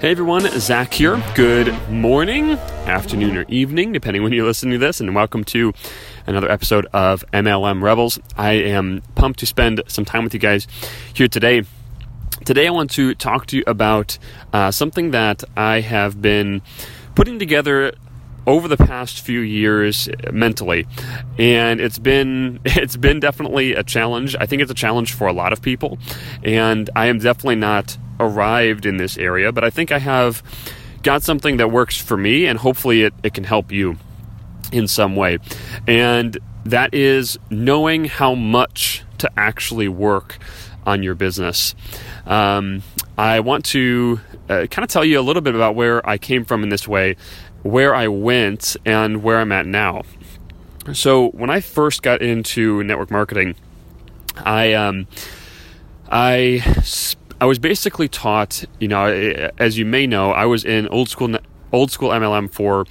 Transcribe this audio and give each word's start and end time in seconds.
Hey 0.00 0.12
everyone, 0.12 0.42
Zach 0.60 0.94
here. 0.94 1.20
Good 1.34 1.74
morning, 1.90 2.52
afternoon, 2.86 3.36
or 3.36 3.44
evening, 3.48 3.92
depending 3.92 4.22
when 4.22 4.32
you're 4.32 4.46
listening 4.46 4.74
to 4.74 4.78
this, 4.78 5.00
and 5.00 5.12
welcome 5.12 5.42
to 5.46 5.72
another 6.24 6.48
episode 6.48 6.86
of 6.92 7.24
MLM 7.32 7.82
Rebels. 7.82 8.16
I 8.36 8.52
am 8.52 9.02
pumped 9.16 9.40
to 9.40 9.46
spend 9.46 9.82
some 9.88 10.04
time 10.04 10.22
with 10.22 10.32
you 10.34 10.38
guys 10.38 10.68
here 11.14 11.26
today. 11.26 11.64
Today, 12.44 12.68
I 12.68 12.70
want 12.70 12.92
to 12.92 13.16
talk 13.16 13.46
to 13.46 13.56
you 13.56 13.64
about 13.66 14.18
uh, 14.52 14.70
something 14.70 15.10
that 15.10 15.42
I 15.56 15.80
have 15.80 16.22
been 16.22 16.62
putting 17.16 17.40
together 17.40 17.92
over 18.46 18.68
the 18.68 18.76
past 18.76 19.20
few 19.20 19.40
years 19.40 20.08
mentally 20.32 20.86
and 21.38 21.80
it's 21.80 21.98
been 21.98 22.60
it's 22.64 22.96
been 22.96 23.20
definitely 23.20 23.74
a 23.74 23.82
challenge 23.82 24.34
i 24.40 24.46
think 24.46 24.62
it's 24.62 24.70
a 24.70 24.74
challenge 24.74 25.12
for 25.12 25.26
a 25.26 25.34
lot 25.34 25.52
of 25.52 25.60
people 25.60 25.98
and 26.42 26.88
i 26.96 27.08
am 27.08 27.18
definitely 27.18 27.56
not 27.56 27.98
arrived 28.20 28.86
in 28.86 28.96
this 28.96 29.16
area, 29.16 29.52
but 29.52 29.64
I 29.64 29.70
think 29.70 29.92
I 29.92 29.98
have 29.98 30.42
got 31.02 31.22
something 31.22 31.56
that 31.58 31.70
works 31.70 31.96
for 32.00 32.16
me, 32.16 32.46
and 32.46 32.58
hopefully 32.58 33.02
it, 33.02 33.14
it 33.22 33.34
can 33.34 33.44
help 33.44 33.72
you 33.72 33.96
in 34.72 34.86
some 34.86 35.16
way. 35.16 35.38
And 35.86 36.38
that 36.64 36.92
is 36.92 37.38
knowing 37.50 38.06
how 38.06 38.34
much 38.34 39.04
to 39.18 39.30
actually 39.36 39.88
work 39.88 40.38
on 40.86 41.02
your 41.02 41.14
business. 41.14 41.74
Um, 42.26 42.82
I 43.16 43.40
want 43.40 43.64
to 43.66 44.20
uh, 44.48 44.66
kind 44.70 44.84
of 44.84 44.88
tell 44.90 45.04
you 45.04 45.18
a 45.18 45.22
little 45.22 45.42
bit 45.42 45.54
about 45.54 45.74
where 45.74 46.06
I 46.08 46.18
came 46.18 46.44
from 46.44 46.62
in 46.62 46.68
this 46.68 46.86
way, 46.86 47.16
where 47.62 47.94
I 47.94 48.08
went, 48.08 48.76
and 48.84 49.22
where 49.22 49.38
I'm 49.38 49.52
at 49.52 49.66
now. 49.66 50.02
So, 50.92 51.28
when 51.30 51.50
I 51.50 51.60
first 51.60 52.02
got 52.02 52.22
into 52.22 52.82
network 52.82 53.10
marketing, 53.10 53.56
I 54.36 54.72
um, 54.72 55.06
I 56.10 56.62
I 57.40 57.46
was 57.46 57.58
basically 57.58 58.08
taught, 58.08 58.64
you 58.80 58.88
know, 58.88 59.06
as 59.58 59.78
you 59.78 59.84
may 59.84 60.06
know, 60.06 60.32
I 60.32 60.44
was 60.46 60.64
in 60.64 60.88
old 60.88 61.08
school 61.08 61.36
old 61.72 61.90
school 61.90 62.10
MLM 62.10 62.50
for 62.52 62.86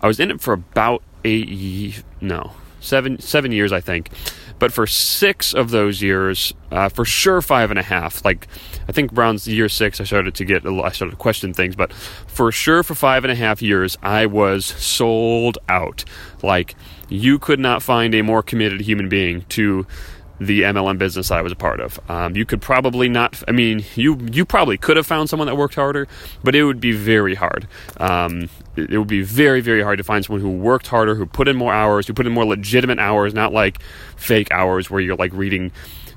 I 0.00 0.06
was 0.06 0.18
in 0.20 0.30
it 0.30 0.40
for 0.40 0.54
about 0.54 1.02
eight 1.24 2.02
no 2.20 2.52
seven 2.80 3.18
seven 3.20 3.52
years 3.52 3.72
I 3.72 3.80
think, 3.80 4.08
but 4.58 4.72
for 4.72 4.86
six 4.86 5.52
of 5.52 5.70
those 5.70 6.00
years, 6.00 6.54
uh, 6.70 6.88
for 6.88 7.04
sure 7.04 7.42
five 7.42 7.70
and 7.70 7.78
a 7.78 7.82
half. 7.82 8.24
Like 8.24 8.48
I 8.88 8.92
think 8.92 9.12
around 9.12 9.46
year 9.46 9.68
six, 9.68 10.00
I 10.00 10.04
started 10.04 10.34
to 10.36 10.44
get 10.46 10.64
I 10.64 10.90
started 10.92 11.10
to 11.10 11.16
question 11.16 11.52
things, 11.52 11.76
but 11.76 11.92
for 11.92 12.50
sure 12.50 12.82
for 12.82 12.94
five 12.94 13.24
and 13.24 13.30
a 13.30 13.36
half 13.36 13.60
years, 13.60 13.98
I 14.02 14.24
was 14.24 14.64
sold 14.64 15.58
out. 15.68 16.04
Like 16.42 16.74
you 17.10 17.38
could 17.38 17.60
not 17.60 17.82
find 17.82 18.14
a 18.14 18.22
more 18.22 18.42
committed 18.42 18.80
human 18.80 19.10
being 19.10 19.42
to 19.50 19.86
the 20.40 20.62
MLM 20.62 20.96
business 20.96 21.30
I 21.30 21.42
was 21.42 21.52
a 21.52 21.56
part 21.56 21.80
of. 21.80 22.00
Um, 22.08 22.34
you 22.34 22.46
could 22.46 22.62
probably 22.62 23.08
not. 23.08 23.42
I 23.46 23.52
mean, 23.52 23.84
you 23.94 24.18
you 24.32 24.44
probably 24.44 24.78
could 24.78 24.96
have 24.96 25.06
found 25.06 25.28
someone 25.28 25.46
that 25.46 25.56
worked 25.56 25.74
harder, 25.74 26.08
but 26.42 26.54
it 26.54 26.64
would 26.64 26.80
be 26.80 26.92
very 26.92 27.34
hard. 27.34 27.68
Um, 27.98 28.48
it, 28.74 28.96
would 28.96 29.08
be 29.08 29.22
very 29.22 29.60
very 29.60 29.82
hard 29.82 29.98
to 29.98 30.04
find 30.04 30.24
someone 30.24 30.40
who 30.40 30.50
worked 30.50 30.86
harder, 30.86 31.14
who 31.14 31.26
put 31.26 31.46
in 31.46 31.56
more 31.56 31.72
hours, 31.72 32.06
who 32.06 32.14
put 32.14 32.26
in 32.26 32.32
more 32.32 32.46
legitimate 32.46 32.98
hours, 32.98 33.34
not 33.34 33.52
like 33.52 33.82
fake 34.16 34.50
hours 34.50 34.90
where 34.90 35.00
you're 35.00 35.16
like 35.16 35.32
reading 35.34 35.72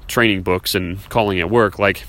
training 0.07 0.41
books 0.41 0.73
and 0.73 1.03
calling 1.09 1.37
it 1.37 1.49
work. 1.49 1.77
Like 1.77 2.03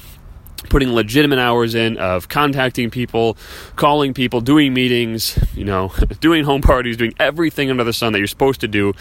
putting 0.69 0.92
legitimate 0.92 1.38
hours 1.38 1.75
in 1.75 1.96
of 1.98 2.28
contacting 2.28 2.91
people, 2.91 3.36
calling 3.76 4.14
people, 4.14 4.41
doing 4.41 4.72
meetings, 4.72 5.38
you 5.54 5.64
know, 5.64 5.92
doing 6.20 6.44
home 6.44 6.62
parties, 6.62 6.96
doing 6.96 7.14
everything 7.19 7.70
under 7.70 7.84
the 7.84 7.92
sun 7.92 8.12
that 8.12 8.19
you're 8.19 8.26
supposed 8.26 8.60
to 8.60 8.69
do. 8.69 8.92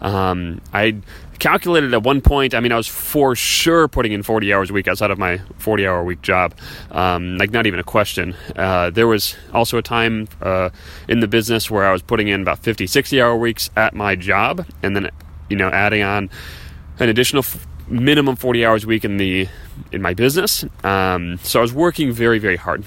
Um, 0.00 0.60
I 0.72 0.96
calculated 1.38 1.94
at 1.94 2.02
one 2.02 2.20
point, 2.20 2.54
I 2.54 2.60
mean, 2.60 2.72
I 2.72 2.76
was 2.76 2.86
for 2.86 3.34
sure 3.34 3.88
putting 3.88 4.12
in 4.12 4.22
40 4.22 4.52
hours 4.52 4.70
a 4.70 4.72
week 4.72 4.88
outside 4.88 5.10
of 5.10 5.18
my 5.18 5.38
40 5.58 5.86
hour 5.86 6.00
a 6.00 6.04
week 6.04 6.22
job. 6.22 6.54
Um, 6.90 7.38
like, 7.38 7.50
not 7.50 7.66
even 7.66 7.80
a 7.80 7.84
question. 7.84 8.34
Uh, 8.56 8.90
there 8.90 9.06
was 9.06 9.36
also 9.52 9.78
a 9.78 9.82
time 9.82 10.28
uh, 10.42 10.70
in 11.08 11.20
the 11.20 11.28
business 11.28 11.70
where 11.70 11.86
I 11.86 11.92
was 11.92 12.02
putting 12.02 12.28
in 12.28 12.42
about 12.42 12.58
50, 12.60 12.86
60 12.86 13.20
hour 13.20 13.36
weeks 13.36 13.70
at 13.76 13.94
my 13.94 14.14
job, 14.16 14.66
and 14.82 14.94
then, 14.94 15.10
you 15.48 15.56
know, 15.56 15.68
adding 15.68 16.02
on 16.02 16.30
an 16.98 17.08
additional 17.08 17.40
f- 17.40 17.66
minimum 17.88 18.36
40 18.36 18.66
hours 18.66 18.84
a 18.84 18.86
week 18.86 19.04
in 19.04 19.16
the 19.16 19.48
in 19.92 20.02
my 20.02 20.14
business. 20.14 20.64
Um, 20.84 21.38
so 21.42 21.60
I 21.60 21.62
was 21.62 21.72
working 21.72 22.12
very, 22.12 22.38
very 22.38 22.56
hard. 22.56 22.84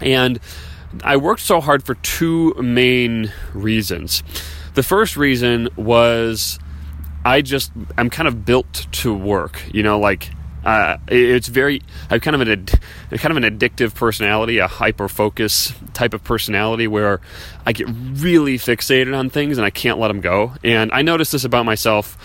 And 0.00 0.38
I 1.02 1.16
worked 1.16 1.42
so 1.42 1.60
hard 1.60 1.82
for 1.82 1.94
two 1.96 2.54
main 2.54 3.32
reasons. 3.52 4.22
The 4.74 4.82
first 4.82 5.16
reason 5.16 5.68
was 5.76 6.58
I 7.24 7.40
just 7.40 7.72
I'm 7.96 8.10
kind 8.10 8.28
of 8.28 8.44
built 8.44 8.86
to 8.92 9.14
work. 9.14 9.62
You 9.72 9.82
know, 9.82 9.98
like 9.98 10.30
uh, 10.64 10.96
it's 11.08 11.48
very 11.48 11.82
I'm 12.10 12.20
kind 12.20 12.34
of 12.34 12.40
an 12.40 12.48
ad, 12.48 12.80
kind 13.18 13.36
of 13.36 13.42
an 13.42 13.58
addictive 13.58 13.94
personality, 13.94 14.58
a 14.58 14.66
hyper 14.66 15.08
focus 15.08 15.72
type 15.92 16.14
of 16.14 16.24
personality 16.24 16.86
where 16.86 17.20
I 17.66 17.72
get 17.72 17.88
really 17.88 18.58
fixated 18.58 19.16
on 19.16 19.30
things 19.30 19.58
and 19.58 19.64
I 19.64 19.70
can't 19.70 19.98
let 19.98 20.08
them 20.08 20.20
go. 20.20 20.54
And 20.62 20.90
I 20.92 21.02
noticed 21.02 21.32
this 21.32 21.44
about 21.44 21.64
myself. 21.64 22.18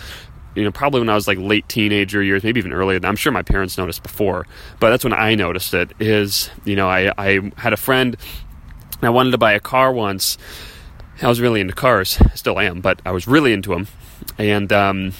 You 0.55 0.63
know, 0.63 0.71
probably 0.71 0.99
when 0.99 1.09
I 1.09 1.15
was 1.15 1.27
like 1.27 1.37
late 1.37 1.69
teenager 1.69 2.23
years, 2.23 2.43
maybe 2.43 2.59
even 2.59 2.73
earlier. 2.73 2.99
I'm 3.03 3.15
sure 3.15 3.31
my 3.31 3.43
parents 3.43 3.77
noticed 3.77 4.03
before, 4.03 4.47
but 4.79 4.89
that's 4.89 5.03
when 5.03 5.13
I 5.13 5.35
noticed 5.35 5.73
it. 5.73 5.91
Is 5.99 6.49
you 6.65 6.75
know, 6.75 6.89
I 6.89 7.13
I 7.17 7.51
had 7.57 7.71
a 7.71 7.77
friend. 7.77 8.17
I 9.01 9.09
wanted 9.09 9.31
to 9.31 9.37
buy 9.37 9.53
a 9.53 9.59
car 9.59 9.93
once. 9.93 10.37
I 11.21 11.27
was 11.27 11.39
really 11.39 11.61
into 11.61 11.73
cars, 11.73 12.17
still 12.33 12.59
am, 12.59 12.81
but 12.81 13.01
I 13.05 13.11
was 13.11 13.27
really 13.27 13.53
into 13.53 13.69
them 13.71 13.87
and 14.39 14.73
um, 14.73 15.13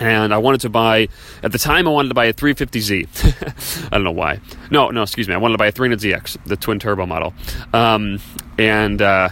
and 0.00 0.34
I 0.34 0.38
wanted 0.38 0.60
to 0.62 0.68
buy 0.68 1.08
at 1.42 1.52
the 1.52 1.58
time 1.58 1.88
I 1.88 1.90
wanted 1.90 2.08
to 2.08 2.14
buy 2.14 2.26
a 2.26 2.32
350Z. 2.34 3.86
I 3.86 3.90
don't 3.90 4.04
know 4.04 4.10
why. 4.10 4.40
No, 4.70 4.90
no, 4.90 5.02
excuse 5.02 5.28
me. 5.28 5.34
I 5.34 5.38
wanted 5.38 5.54
to 5.54 5.58
buy 5.58 5.68
a 5.68 5.72
300ZX, 5.72 6.44
the 6.44 6.56
twin 6.56 6.78
turbo 6.78 7.06
model, 7.06 7.32
um, 7.72 8.20
and 8.58 9.00
uh, 9.00 9.30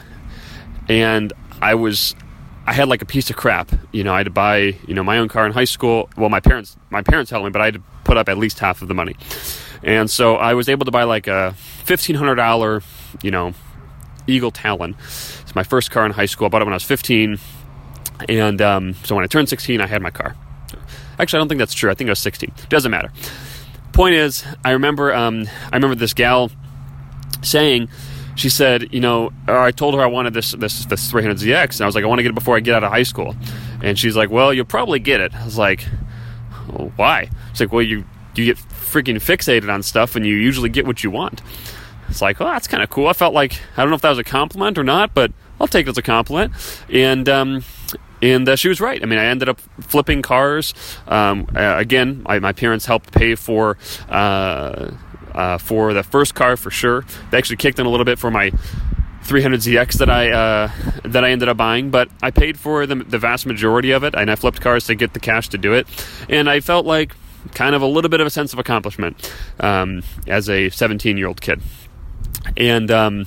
and 0.89 1.33
I 1.61 1.75
was 1.75 2.15
I 2.67 2.73
had 2.73 2.89
like 2.89 3.03
a 3.03 3.07
piece 3.07 3.29
of 3.29 3.37
crap. 3.37 3.71
You 3.93 4.05
know, 4.05 4.15
I 4.15 4.19
had 4.19 4.25
to 4.25 4.31
buy 4.31 4.77
you 4.87 4.95
know 4.95 5.03
my 5.03 5.19
own 5.19 5.29
car 5.29 5.45
in 5.47 5.53
high 5.53 5.65
school. 5.65 6.09
Well, 6.17 6.31
my 6.31 6.41
parents 6.41 6.77
my 6.91 7.03
parents 7.03 7.31
helped 7.31 7.45
me, 7.45 7.51
but 7.51 7.61
I 7.61 7.67
had 7.67 7.75
to 7.75 7.83
put 8.05 8.17
up 8.17 8.29
at 8.29 8.39
least 8.39 8.61
half 8.61 8.83
of 8.83 8.89
the 8.89 8.95
money, 8.95 9.17
and 9.83 10.09
so 10.11 10.37
I 10.37 10.55
was 10.55 10.69
able 10.69 10.85
to 10.85 10.93
buy 10.93 11.03
like 11.03 11.27
a 11.27 11.53
fifteen 11.85 12.17
hundred 12.17 12.37
dollar 12.37 12.83
you 13.23 13.31
know 13.33 13.53
Eagle 14.29 14.53
Talon. 14.53 14.97
It's 14.99 15.55
my 15.55 15.65
first 15.65 15.91
car 15.91 16.07
in 16.07 16.13
high 16.13 16.27
school. 16.27 16.47
I 16.47 16.49
bought 16.49 16.63
it 16.63 16.67
when 16.67 16.75
I 16.75 16.77
was 16.77 16.85
fifteen 16.85 17.39
and 18.29 18.61
um, 18.63 18.95
so 19.05 19.15
when 19.15 19.25
I 19.25 19.27
turned 19.27 19.49
16, 19.49 19.81
I 19.81 19.87
had 19.87 20.03
my 20.03 20.11
car. 20.11 20.37
Actually, 21.19 21.39
I 21.39 21.41
don't 21.41 21.49
think 21.49 21.59
that's 21.59 21.75
true. 21.75 21.91
I 21.91 21.95
think 21.95 22.09
I 22.09 22.13
was 22.13 22.19
16. 22.19 22.53
Doesn't 22.69 22.91
matter. 22.91 23.11
Point 23.93 24.15
is, 24.15 24.45
I 24.65 24.73
remember 24.73 25.15
um, 25.15 25.47
I 25.73 25.77
remember 25.77 25.95
this 25.95 26.13
gal 26.13 26.51
saying, 27.43 27.89
she 28.35 28.51
said, 28.51 28.93
you 28.93 29.01
know, 29.01 29.33
I 29.49 29.71
told 29.71 29.95
her 29.95 30.03
I 30.03 30.07
wanted 30.07 30.35
this 30.35 30.53
this 30.53 30.85
this 30.85 31.11
300ZX, 31.11 31.77
and 31.77 31.81
I 31.81 31.87
was 31.87 31.95
like, 31.95 32.05
I 32.05 32.07
want 32.07 32.19
to 32.19 32.23
get 32.23 32.31
it 32.31 32.35
before 32.35 32.57
I 32.57 32.61
get 32.61 32.75
out 32.75 32.85
of 32.85 32.93
high 32.93 33.03
school. 33.03 33.35
And 33.83 33.99
she's 33.99 34.17
like, 34.17 34.31
"Well, 34.31 34.53
you'll 34.53 34.65
probably 34.65 34.99
get 34.99 35.21
it." 35.21 35.35
I 35.35 35.45
was 35.45 35.59
like, 35.59 35.87
well, 36.69 36.93
"Why?" 36.97 37.31
She's 37.53 37.61
like, 37.61 37.73
"Well, 37.73 37.83
you 37.83 38.05
you 38.35 38.45
get 38.45 38.57
freaking 38.57 39.17
fixated 39.17 39.73
on 39.73 39.83
stuff, 39.83 40.17
and 40.17 40.27
you 40.27 40.35
usually 40.35 40.69
get 40.69 40.87
what 40.87 41.03
you 41.03 41.11
want." 41.11 41.43
It's 42.09 42.23
like, 42.23 42.41
"Oh, 42.41 42.45
that's 42.45 42.69
kind 42.69 42.83
of 42.83 42.91
cool." 42.91 43.09
I 43.09 43.13
felt 43.13 43.35
like 43.35 43.61
I 43.77 43.83
don't 43.83 43.91
know 43.91 43.97
if 43.97 44.03
that 44.03 44.11
was 44.11 44.19
a 44.19 44.25
compliment 44.25 44.79
or 44.79 44.85
not, 44.85 45.15
but 45.15 45.33
I'll 45.61 45.67
take 45.67 45.87
it 45.87 45.91
as 45.91 45.99
a 45.99 46.03
compliment. 46.03 46.53
And 46.91 47.29
um, 47.29 47.65
and 48.23 48.49
uh, 48.49 48.57
she 48.57 48.69
was 48.69 48.81
right. 48.81 49.03
I 49.03 49.07
mean, 49.07 49.19
I 49.19 49.27
ended 49.27 49.49
up 49.49 49.61
flipping 49.81 50.23
cars. 50.23 50.75
Um, 51.07 51.49
again, 51.55 52.23
I, 52.27 52.39
my 52.39 52.53
parents 52.53 52.87
helped 52.87 53.13
pay 53.13 53.35
for 53.35 53.79
uh, 54.09 54.93
uh, 55.35 55.59
for 55.59 55.93
the 55.93 56.03
first 56.03 56.35
car 56.35 56.57
for 56.57 56.71
sure. 56.71 57.05
They 57.31 57.39
actually 57.39 57.57
kicked 57.57 57.79
in 57.79 57.87
a 57.87 57.91
little 57.91 58.07
bit 58.07 58.19
for 58.19 58.31
my 58.31 58.51
300ZX 59.25 59.95
that 59.99 60.11
I 60.11 60.31
uh, 60.31 60.71
that 61.05 61.25
I 61.25 61.31
ended 61.31 61.49
up 61.49 61.57
buying, 61.57 61.91
but 61.91 62.09
I 62.23 62.31
paid 62.31 62.59
for 62.59 62.87
the, 62.87 62.97
the 62.97 63.19
vast 63.19 63.45
majority 63.45 63.91
of 63.91 64.05
it, 64.05 64.15
and 64.15 64.31
I 64.31 64.37
flipped 64.37 64.61
cars 64.61 64.87
to 64.87 64.95
get 64.95 65.13
the 65.13 65.21
cash 65.21 65.49
to 65.51 65.59
do 65.59 65.73
it. 65.75 65.87
And 66.29 66.49
I 66.49 66.61
felt 66.61 66.87
like 66.87 67.15
kind 67.55 67.75
of 67.75 67.83
a 67.83 67.87
little 67.87 68.09
bit 68.09 68.21
of 68.21 68.27
a 68.27 68.31
sense 68.31 68.53
of 68.53 68.59
accomplishment 68.59 69.33
um, 69.61 70.03
as 70.27 70.49
a 70.49 70.71
17 70.71 71.17
year 71.17 71.29
old 71.29 71.41
kid. 71.41 71.61
And 72.57 72.91
um, 72.91 73.27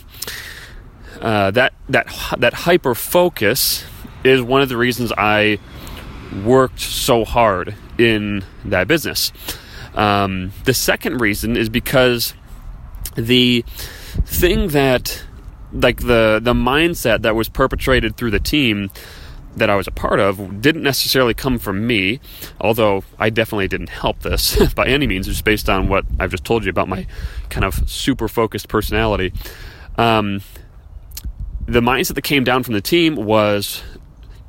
uh, 1.21 1.51
that 1.51 1.73
that 1.89 2.07
that 2.37 2.53
hyper 2.53 2.95
focus 2.95 3.85
is 4.23 4.41
one 4.41 4.61
of 4.61 4.69
the 4.69 4.77
reasons 4.77 5.11
I 5.17 5.59
worked 6.43 6.79
so 6.79 7.25
hard 7.25 7.75
in 7.97 8.43
that 8.65 8.87
business. 8.87 9.31
Um, 9.95 10.51
the 10.65 10.73
second 10.73 11.19
reason 11.19 11.57
is 11.57 11.69
because 11.69 12.33
the 13.15 13.63
thing 14.25 14.69
that 14.69 15.23
like 15.71 16.01
the 16.01 16.39
the 16.41 16.53
mindset 16.53 17.21
that 17.21 17.35
was 17.35 17.49
perpetrated 17.49 18.17
through 18.17 18.31
the 18.31 18.39
team 18.39 18.89
that 19.55 19.69
I 19.69 19.75
was 19.75 19.87
a 19.87 19.91
part 19.91 20.19
of 20.19 20.61
didn't 20.61 20.83
necessarily 20.83 21.33
come 21.33 21.59
from 21.59 21.85
me, 21.85 22.19
although 22.61 23.03
I 23.17 23.29
definitely 23.29 23.67
didn't 23.67 23.89
help 23.89 24.19
this 24.19 24.73
by 24.75 24.87
any 24.87 25.07
means, 25.07 25.27
just 25.27 25.43
based 25.43 25.69
on 25.69 25.89
what 25.89 26.05
I've 26.19 26.31
just 26.31 26.43
told 26.43 26.63
you 26.63 26.69
about 26.69 26.87
my 26.87 27.07
kind 27.49 27.65
of 27.65 27.89
super 27.89 28.27
focused 28.27 28.67
personality. 28.67 29.33
Um, 29.97 30.41
the 31.67 31.81
mindset 31.81 32.15
that 32.15 32.23
came 32.23 32.43
down 32.43 32.63
from 32.63 32.73
the 32.73 32.81
team 32.81 33.15
was 33.15 33.83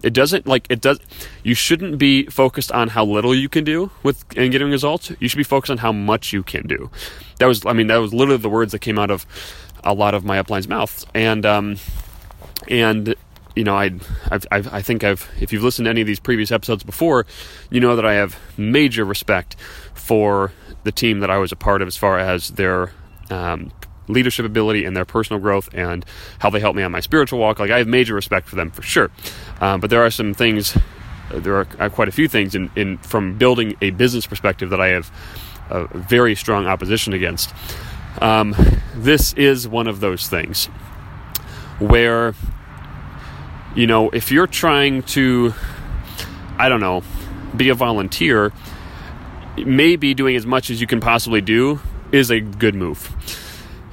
it 0.03 0.13
doesn't 0.13 0.47
like 0.47 0.67
it 0.71 0.81
does 0.81 0.99
you 1.43 1.55
shouldn't 1.55 1.99
be 1.99 2.25
focused 2.27 2.73
on 2.73 2.89
how 2.89 3.05
little 3.05 3.35
you 3.35 3.49
can 3.49 3.65
do 3.65 3.91
with 4.03 4.25
and 4.37 4.51
getting 4.53 4.71
results. 4.71 5.13
You 5.21 5.29
should 5.29 5.37
be 5.37 5.45
focused 5.45 5.71
on 5.71 5.79
how 5.79 5.93
much 5.93 6.33
you 6.33 6.43
can 6.43 6.67
do. 6.67 6.91
That 7.39 7.47
was 7.47 7.65
i 7.67 7.73
mean 7.73 7.89
that 7.89 7.99
was 7.99 8.13
literally 8.15 8.41
the 8.41 8.49
words 8.49 8.73
that 8.73 8.81
came 8.81 8.99
out 8.99 9.11
of 9.11 9.27
a 9.85 9.95
lot 9.95 10.15
of 10.15 10.25
my 10.25 10.39
upline's 10.39 10.69
mouths 10.69 11.07
and 11.15 11.47
um 11.47 11.77
and 12.69 13.15
you 13.57 13.65
know 13.65 13.77
I 13.77 13.93
I've, 14.31 14.47
I've, 14.51 14.73
i 14.73 14.83
think 14.83 15.05
I've 15.05 15.29
if 15.41 15.53
you've 15.53 15.63
listened 15.63 15.87
to 15.87 15.91
any 15.91 16.03
of 16.03 16.07
these 16.07 16.21
previous 16.21 16.53
episodes 16.53 16.83
before 16.83 17.27
you 17.71 17.81
know 17.81 17.97
that 17.97 18.05
I 18.05 18.15
have 18.15 18.39
major 18.59 19.05
respect 19.05 19.57
for 19.95 20.53
the 20.85 20.93
team 20.93 21.21
that 21.21 21.31
I 21.31 21.39
was 21.39 21.53
a 21.53 21.57
part 21.57 21.83
of 21.83 21.89
as 21.89 21.97
far 21.97 22.19
as 22.19 22.51
their 22.51 22.93
um, 23.31 23.71
leadership 24.13 24.47
ability 24.47 24.85
and 24.85 24.97
their 24.97 25.05
personal 25.05 25.41
growth 25.41 25.69
and 25.73 26.05
how 26.39 26.51
they 26.51 26.61
help 26.61 26.77
me 26.77 26.83
on 26.83 26.93
my 26.93 27.01
spiritual 27.01 27.39
walk. 27.39 27.59
Like 27.59 27.71
I 27.71 27.79
have 27.79 27.87
major 27.87 28.15
respect 28.15 28.49
for 28.49 28.57
them 28.57 28.71
for 28.71 28.83
sure. 28.83 29.11
Um, 29.61 29.81
but 29.81 29.91
there 29.91 30.05
are 30.05 30.11
some 30.11 30.35
things, 30.35 30.77
there 31.31 31.57
are 31.57 31.67
uh, 31.79 31.89
quite 31.89 32.09
a 32.09 32.13
few 32.13 32.29
things 32.29 32.55
in, 32.55 32.71
in 32.77 32.99
from 32.99 33.39
building 33.39 33.77
a 33.81 33.91
business 33.91 34.27
perspective 34.27 34.71
that 34.71 34.81
I 34.81 34.89
have 34.89 35.11
a 35.71 35.87
very 35.99 36.35
strong 36.35 36.67
opposition 36.67 37.13
against. 37.13 37.55
Um, 38.21 38.55
this 38.95 39.33
is 39.35 39.69
one 39.69 39.87
of 39.87 40.01
those 40.01 40.29
things 40.29 40.67
where, 41.79 42.35
you 43.75 43.87
know, 43.87 44.11
if 44.11 44.31
you're 44.31 44.47
trying 44.49 45.03
to, 45.05 45.55
I 46.59 46.69
don't 46.69 46.81
know, 46.81 47.03
be 47.57 47.69
a 47.69 47.75
volunteer, 47.75 48.53
maybe 49.57 50.15
doing 50.15 50.37
as 50.37 50.47
much 50.47 50.71
as 50.71 50.81
you 50.81 50.87
can 50.87 51.01
possibly 51.01 51.41
do 51.41 51.81
is 52.13 52.31
a 52.31 52.41
good 52.41 52.75
move 52.75 53.15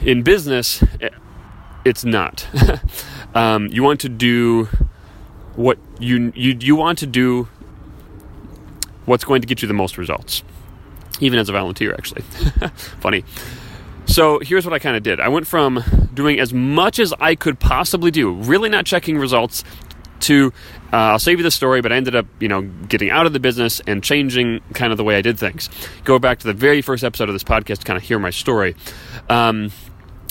in 0.01 0.23
business, 0.23 0.83
it's 1.85 2.05
not. 2.05 2.47
um, 3.35 3.67
you 3.67 3.83
want 3.83 3.99
to 4.01 4.09
do 4.09 4.65
what 5.55 5.77
you, 5.99 6.31
you 6.35 6.55
you 6.59 6.75
want 6.75 6.99
to 6.99 7.07
do 7.07 7.47
what's 9.05 9.23
going 9.23 9.41
to 9.41 9.47
get 9.47 9.61
you 9.61 9.67
the 9.67 9.73
most 9.73 9.97
results, 9.97 10.43
even 11.19 11.39
as 11.39 11.49
a 11.49 11.51
volunteer. 11.51 11.93
Actually, 11.93 12.21
funny. 12.99 13.23
So 14.05 14.39
here's 14.39 14.65
what 14.65 14.73
I 14.73 14.79
kind 14.79 14.95
of 14.95 15.03
did. 15.03 15.19
I 15.19 15.27
went 15.27 15.47
from 15.47 15.83
doing 16.13 16.39
as 16.39 16.53
much 16.53 16.97
as 16.97 17.13
I 17.19 17.35
could 17.35 17.59
possibly 17.59 18.09
do, 18.09 18.31
really 18.31 18.69
not 18.69 18.85
checking 18.85 19.17
results, 19.17 19.65
to 20.21 20.53
uh, 20.93 20.97
I'll 20.97 21.19
save 21.19 21.39
you 21.39 21.43
the 21.43 21.51
story, 21.51 21.81
but 21.81 21.91
I 21.91 21.95
ended 21.95 22.15
up, 22.15 22.25
you 22.39 22.47
know, 22.47 22.61
getting 22.61 23.09
out 23.09 23.25
of 23.25 23.33
the 23.33 23.39
business 23.39 23.81
and 23.85 24.03
changing 24.03 24.61
kind 24.73 24.91
of 24.91 24.97
the 24.97 25.03
way 25.03 25.17
I 25.17 25.21
did 25.21 25.37
things. 25.37 25.69
Go 26.03 26.19
back 26.19 26.39
to 26.39 26.47
the 26.47 26.53
very 26.53 26.81
first 26.81 27.03
episode 27.03 27.29
of 27.29 27.35
this 27.35 27.43
podcast 27.43 27.79
to 27.79 27.85
kind 27.85 27.97
of 27.97 28.03
hear 28.03 28.19
my 28.19 28.29
story. 28.29 28.75
Um, 29.29 29.71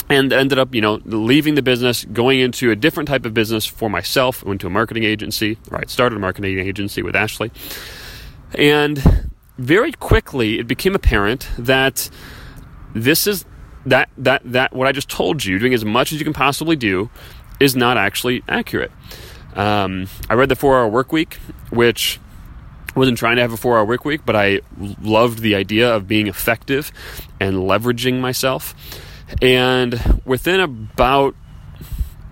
and 0.08 0.32
ended 0.32 0.58
up, 0.58 0.75
you 0.75 0.81
know, 0.81 1.00
leaving 1.05 1.55
the 1.55 1.62
business, 1.62 2.05
going 2.05 2.41
into 2.41 2.70
a 2.70 2.76
different 2.76 3.08
type 3.08 3.25
of 3.25 3.35
business 3.35 3.67
for 3.67 3.91
myself. 3.91 4.44
I 4.44 4.49
went 4.49 4.61
to 4.62 4.67
a 4.67 4.70
marketing 4.70 5.05
agency, 5.05 5.58
right? 5.69 5.88
Started 5.91 6.17
a 6.17 6.19
marketing 6.19 6.58
agency 6.58 7.03
with 7.03 7.17
Ashley, 7.17 7.50
and 8.55 9.31
very 9.58 9.93
quickly 9.93 10.58
it 10.58 10.67
became 10.67 10.94
apparent 10.94 11.49
that 11.58 12.11
this 12.94 13.26
is 13.26 13.44
that 13.85 14.08
that 14.19 14.43
that 14.44 14.73
what 14.73 14.87
I 14.87 14.93
just 14.93 15.08
told 15.08 15.44
you, 15.44 15.58
doing 15.58 15.75
as 15.75 15.85
much 15.85 16.12
as 16.12 16.19
you 16.19 16.25
can 16.25 16.35
possibly 16.35 16.76
do, 16.76 17.11
is 17.61 17.75
not 17.75 17.97
actually 17.97 18.43
accurate. 18.49 18.93
Um, 19.55 20.06
I 20.29 20.35
read 20.35 20.50
the 20.50 20.56
Four 20.56 20.79
Hour 20.79 20.88
Work 20.88 21.12
Week, 21.12 21.35
which 21.70 22.20
wasn't 22.97 23.19
trying 23.19 23.37
to 23.37 23.43
have 23.43 23.52
a 23.52 23.56
four 23.56 23.79
hour 23.79 23.85
work 23.85 24.05
week, 24.05 24.23
but 24.25 24.35
I 24.35 24.61
loved 25.02 25.41
the 25.41 25.55
idea 25.55 25.94
of 25.94 26.09
being 26.09 26.26
effective 26.26 26.91
and 27.38 27.56
leveraging 27.56 28.20
myself. 28.20 28.75
And 29.43 30.20
within 30.25 30.61
about, 30.61 31.34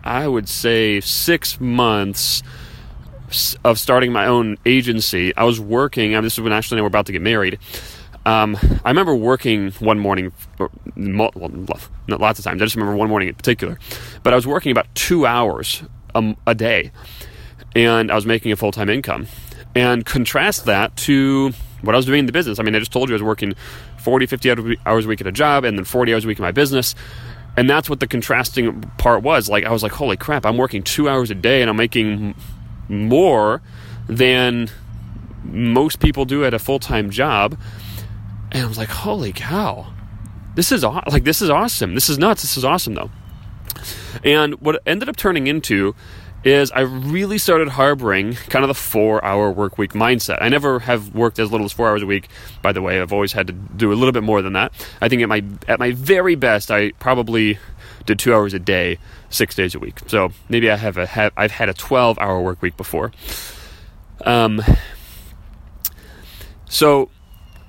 I 0.03 0.29
would 0.29 0.49
say, 0.49 1.01
six 1.01 1.61
months 1.61 2.43
of 3.65 3.79
starting 3.79 4.13
my 4.13 4.27
own 4.27 4.59
agency, 4.65 5.35
I 5.37 5.45
was 5.45 5.61
working. 5.61 6.15
I 6.15 6.19
mean, 6.19 6.25
this 6.25 6.35
is 6.35 6.41
when 6.41 6.53
Ashley 6.53 6.77
and 6.77 6.81
I 6.81 6.83
were 6.83 6.89
about 6.89 7.07
to 7.07 7.13
get 7.13 7.23
married. 7.23 7.59
Um, 8.27 8.57
I 8.85 8.91
remember 8.91 9.15
working 9.15 9.73
one 9.73 9.99
morning, 9.99 10.33
well, 10.59 10.71
not 10.97 11.37
lots 11.37 12.39
of 12.39 12.45
times. 12.45 12.63
I 12.63 12.65
just 12.65 12.77
remember 12.77 12.97
one 12.97 13.09
morning 13.09 13.29
in 13.29 13.35
particular. 13.35 13.79
But 14.23 14.33
I 14.33 14.37
was 14.37 14.47
working 14.47 14.73
about 14.73 14.87
two 14.95 15.27
hours 15.27 15.83
a, 16.15 16.35
a 16.47 16.55
day, 16.55 16.91
and 17.77 18.11
I 18.11 18.15
was 18.15 18.25
making 18.25 18.53
a 18.53 18.57
full 18.57 18.73
time 18.73 18.89
income. 18.89 19.27
And 19.75 20.07
contrast 20.07 20.67
that 20.67 20.97
to 20.99 21.53
what 21.83 21.95
I 21.95 21.99
was 21.99 22.07
doing 22.07 22.21
in 22.21 22.27
the 22.27 22.33
business. 22.33 22.59
I 22.59 22.63
mean, 22.63 22.75
I 22.75 22.79
just 22.79 22.93
told 22.93 23.09
you 23.09 23.15
I 23.15 23.17
was 23.17 23.23
working 23.23 23.55
40, 24.05 24.27
50 24.27 24.79
hours 24.87 25.07
a 25.07 25.09
week 25.09 25.21
at 25.21 25.27
a 25.27 25.33
job 25.33 25.65
and 25.65 25.79
then 25.79 25.85
40 25.85 26.13
hours 26.13 26.25
a 26.25 26.29
week 26.29 26.39
in 26.39 26.43
my 26.43 26.53
business. 26.53 26.95
And 27.57 27.71
that's 27.71 27.89
what 27.89 28.01
the 28.01 28.07
contrasting 28.07 28.83
part 28.99 29.23
was. 29.23 29.49
Like, 29.49 29.65
I 29.65 29.73
was 29.73 29.83
like, 29.83 29.93
holy 29.93 30.17
crap, 30.17 30.45
I'm 30.45 30.59
working 30.59 30.83
two 30.83 31.09
hours 31.09 31.31
a 31.31 31.35
day 31.35 31.63
and 31.63 31.71
I'm 31.71 31.77
making 31.77 32.35
more 32.89 33.63
than 34.09 34.71
most 35.45 36.01
people 36.01 36.25
do 36.25 36.45
at 36.45 36.53
a 36.53 36.59
full 36.59 36.79
time 36.79 37.11
job. 37.11 37.59
And 38.53 38.63
I 38.63 38.67
was 38.67 38.79
like, 38.79 38.91
holy 38.91 39.33
cow, 39.33 39.93
this 40.55 40.71
is 40.71 40.85
like 40.85 41.25
this 41.25 41.43
is 41.43 41.51
awesome. 41.51 41.95
This 41.95 42.09
is 42.09 42.19
nuts. 42.19 42.43
This 42.43 42.57
is 42.57 42.65
awesome 42.65 42.95
though. 42.95 43.11
And 44.23 44.61
what 44.61 44.81
ended 44.87 45.09
up 45.09 45.17
turning 45.17 45.47
into 45.47 45.95
is 46.45 46.71
I 46.73 46.81
really 46.81 47.39
started 47.39 47.69
harboring 47.69 48.35
kind 48.35 48.65
of 48.65 48.69
the 48.69 48.75
four 48.75 49.25
hour 49.25 49.51
work 49.51 49.79
week 49.79 49.93
mindset. 49.93 50.39
I 50.41 50.49
never 50.49 50.81
have 50.81 51.15
worked 51.15 51.39
as 51.39 51.51
little 51.51 51.65
as 51.65 51.73
four 51.73 51.89
hours 51.89 52.03
a 52.03 52.07
week, 52.07 52.29
by 52.63 52.73
the 52.73 52.83
way. 52.83 53.01
I've 53.01 53.13
always 53.13 53.33
had 53.33 53.47
to 53.47 53.53
do 53.53 53.93
a 53.93 53.95
little 53.95 54.13
bit 54.13 54.23
more 54.23 54.43
than 54.43 54.53
that. 54.53 54.73
I 55.01 55.09
think 55.09 55.23
at 55.23 55.29
my 55.29 55.43
at 55.67 55.79
my 55.79 55.93
very 55.93 56.35
best 56.35 56.71
I 56.71 56.93
probably 56.93 57.59
did 58.07 58.19
two 58.19 58.35
hours 58.35 58.53
a 58.53 58.59
day, 58.59 58.99
six 59.31 59.55
days 59.55 59.75
a 59.75 59.79
week. 59.79 59.99
So 60.07 60.33
maybe 60.49 60.71
I 60.71 60.77
have 60.77 60.99
a 60.99 61.07
have 61.07 61.33
I've 61.37 61.53
had 61.53 61.69
a 61.69 61.75
twelve 61.75 62.19
hour 62.19 62.41
work 62.41 62.61
week 62.61 62.77
before. 62.77 63.13
Um 64.25 64.63
so 66.69 67.09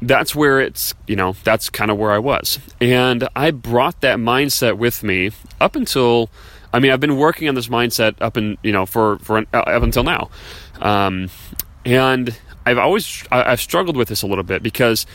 that's 0.07 0.35
where 0.35 0.59
it's 0.59 0.93
you 1.07 1.15
know 1.15 1.35
that's 1.43 1.69
kind 1.69 1.91
of 1.91 1.97
where 1.97 2.11
I 2.11 2.19
was, 2.19 2.59
and 2.79 3.27
I 3.35 3.51
brought 3.51 4.01
that 4.01 4.17
mindset 4.17 4.77
with 4.77 5.03
me 5.03 5.31
up 5.59 5.75
until 5.75 6.29
I 6.73 6.79
mean 6.79 6.91
I've 6.91 6.99
been 6.99 7.17
working 7.17 7.47
on 7.49 7.55
this 7.55 7.67
mindset 7.67 8.15
up 8.21 8.37
in 8.37 8.57
you 8.63 8.71
know 8.71 8.85
for 8.85 9.17
for 9.19 9.39
up 9.53 9.83
until 9.83 10.03
now, 10.03 10.29
um, 10.81 11.29
and 11.85 12.37
I've 12.65 12.77
always 12.77 13.23
I've 13.31 13.61
struggled 13.61 13.97
with 13.97 14.07
this 14.07 14.21
a 14.21 14.27
little 14.27 14.43
bit 14.43 14.63
because 14.63 15.05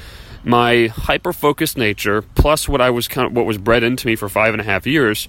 my 0.42 0.86
hyper 0.86 1.32
focused 1.32 1.76
nature 1.76 2.22
plus 2.22 2.68
what 2.68 2.80
I 2.80 2.90
was 2.90 3.08
kind 3.08 3.26
of 3.26 3.36
what 3.36 3.46
was 3.46 3.58
bred 3.58 3.82
into 3.82 4.06
me 4.06 4.16
for 4.16 4.28
five 4.28 4.54
and 4.54 4.60
a 4.60 4.64
half 4.64 4.86
years 4.86 5.28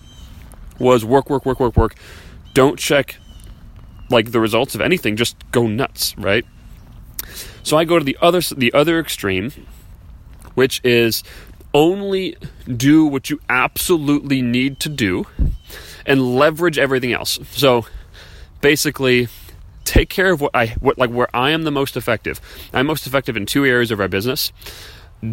was 0.79 1.03
work 1.05 1.29
work 1.29 1.45
work 1.45 1.59
work 1.59 1.75
work. 1.75 1.95
Don't 2.53 2.79
check 2.79 3.17
like 4.09 4.31
the 4.31 4.39
results 4.39 4.75
of 4.75 4.81
anything. 4.81 5.15
Just 5.15 5.35
go 5.51 5.67
nuts, 5.67 6.17
right? 6.17 6.45
So 7.63 7.77
I 7.77 7.85
go 7.85 7.99
to 7.99 8.05
the 8.05 8.17
other 8.21 8.41
the 8.41 8.73
other 8.73 8.99
extreme, 8.99 9.51
which 10.55 10.81
is 10.83 11.23
only 11.73 12.35
do 12.67 13.05
what 13.05 13.29
you 13.29 13.39
absolutely 13.49 14.41
need 14.41 14.79
to 14.81 14.89
do 14.89 15.25
and 16.05 16.35
leverage 16.35 16.77
everything 16.77 17.13
else. 17.13 17.39
So 17.51 17.85
basically 18.59 19.29
take 19.85 20.09
care 20.09 20.31
of 20.31 20.41
what 20.41 20.51
I 20.53 20.67
what 20.79 20.97
like 20.97 21.09
where 21.09 21.33
I 21.35 21.51
am 21.51 21.63
the 21.63 21.71
most 21.71 21.97
effective. 21.97 22.39
I'm 22.73 22.85
most 22.87 23.07
effective 23.07 23.37
in 23.37 23.45
two 23.45 23.65
areas 23.65 23.91
of 23.91 23.99
our 23.99 24.07
business. 24.07 24.51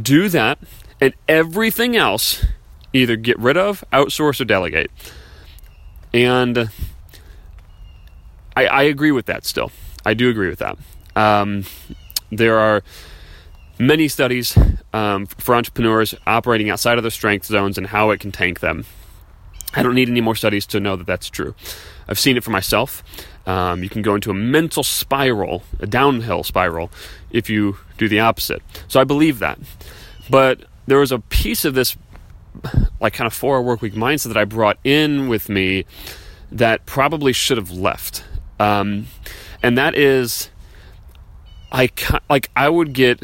Do 0.02 0.28
that, 0.28 0.58
and 1.00 1.14
everything 1.28 1.96
else 1.96 2.44
either 2.92 3.16
get 3.16 3.38
rid 3.38 3.56
of, 3.56 3.84
outsource, 3.92 4.40
or 4.40 4.44
delegate. 4.44 4.90
And 6.12 6.70
I, 8.56 8.66
I 8.66 8.82
agree 8.82 9.12
with 9.12 9.26
that. 9.26 9.44
Still, 9.46 9.70
I 10.04 10.14
do 10.14 10.28
agree 10.28 10.48
with 10.48 10.58
that. 10.58 10.76
Um, 11.16 11.64
there 12.30 12.58
are 12.58 12.82
many 13.78 14.08
studies 14.08 14.58
um, 14.92 15.26
for 15.26 15.54
entrepreneurs 15.54 16.14
operating 16.26 16.70
outside 16.70 16.98
of 16.98 17.04
their 17.04 17.10
strength 17.10 17.46
zones 17.46 17.78
and 17.78 17.86
how 17.86 18.10
it 18.10 18.20
can 18.20 18.32
tank 18.32 18.60
them. 18.60 18.84
I 19.74 19.82
don't 19.82 19.94
need 19.94 20.08
any 20.08 20.20
more 20.20 20.34
studies 20.34 20.66
to 20.66 20.80
know 20.80 20.96
that 20.96 21.06
that's 21.06 21.28
true. 21.28 21.54
I've 22.08 22.18
seen 22.18 22.36
it 22.36 22.44
for 22.44 22.50
myself. 22.50 23.02
Um, 23.46 23.82
you 23.82 23.88
can 23.88 24.02
go 24.02 24.14
into 24.14 24.30
a 24.30 24.34
mental 24.34 24.82
spiral, 24.82 25.62
a 25.78 25.86
downhill 25.86 26.42
spiral, 26.42 26.90
if 27.30 27.48
you 27.48 27.78
do 27.98 28.08
the 28.08 28.20
opposite. 28.20 28.62
So 28.88 29.00
I 29.00 29.04
believe 29.04 29.38
that. 29.38 29.58
But 30.30 30.64
there 30.86 30.98
was 30.98 31.12
a 31.12 31.18
piece 31.18 31.64
of 31.64 31.74
this, 31.74 31.96
like 33.00 33.12
kind 33.12 33.26
of 33.26 33.32
four 33.32 33.56
hour 33.56 33.62
work 33.62 33.82
week 33.82 33.94
mindset 33.94 34.28
that 34.28 34.36
I 34.36 34.44
brought 34.44 34.78
in 34.84 35.28
with 35.28 35.48
me 35.48 35.84
that 36.50 36.86
probably 36.86 37.32
should 37.32 37.58
have 37.58 37.70
left. 37.70 38.24
Um, 38.58 39.06
and 39.62 39.76
that 39.76 39.94
is, 39.94 40.50
I 41.70 41.90
like 42.28 42.50
I 42.56 42.68
would 42.68 42.92
get 42.92 43.22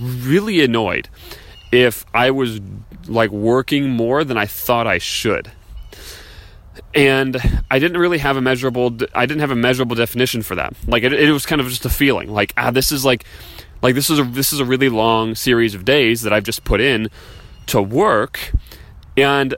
really 0.00 0.62
annoyed 0.62 1.08
if 1.72 2.06
I 2.14 2.30
was 2.30 2.60
like 3.06 3.30
working 3.30 3.90
more 3.90 4.24
than 4.24 4.38
I 4.38 4.46
thought 4.46 4.86
I 4.86 4.98
should. 4.98 5.50
And 6.94 7.36
I 7.70 7.78
didn't 7.78 7.98
really 7.98 8.18
have 8.18 8.36
a 8.36 8.40
measurable 8.40 8.96
I 9.14 9.26
didn't 9.26 9.40
have 9.40 9.50
a 9.50 9.56
measurable 9.56 9.96
definition 9.96 10.42
for 10.42 10.54
that. 10.54 10.74
Like 10.86 11.02
it, 11.02 11.12
it 11.12 11.32
was 11.32 11.44
kind 11.44 11.60
of 11.60 11.68
just 11.68 11.84
a 11.84 11.90
feeling 11.90 12.32
like 12.32 12.52
ah 12.56 12.70
this 12.70 12.92
is 12.92 13.04
like 13.04 13.24
like 13.82 13.94
this 13.94 14.08
is 14.10 14.18
a 14.18 14.24
this 14.24 14.52
is 14.52 14.60
a 14.60 14.64
really 14.64 14.88
long 14.88 15.34
series 15.34 15.74
of 15.74 15.84
days 15.84 16.22
that 16.22 16.32
I've 16.32 16.44
just 16.44 16.64
put 16.64 16.80
in 16.80 17.10
to 17.66 17.82
work 17.82 18.52
and 19.16 19.54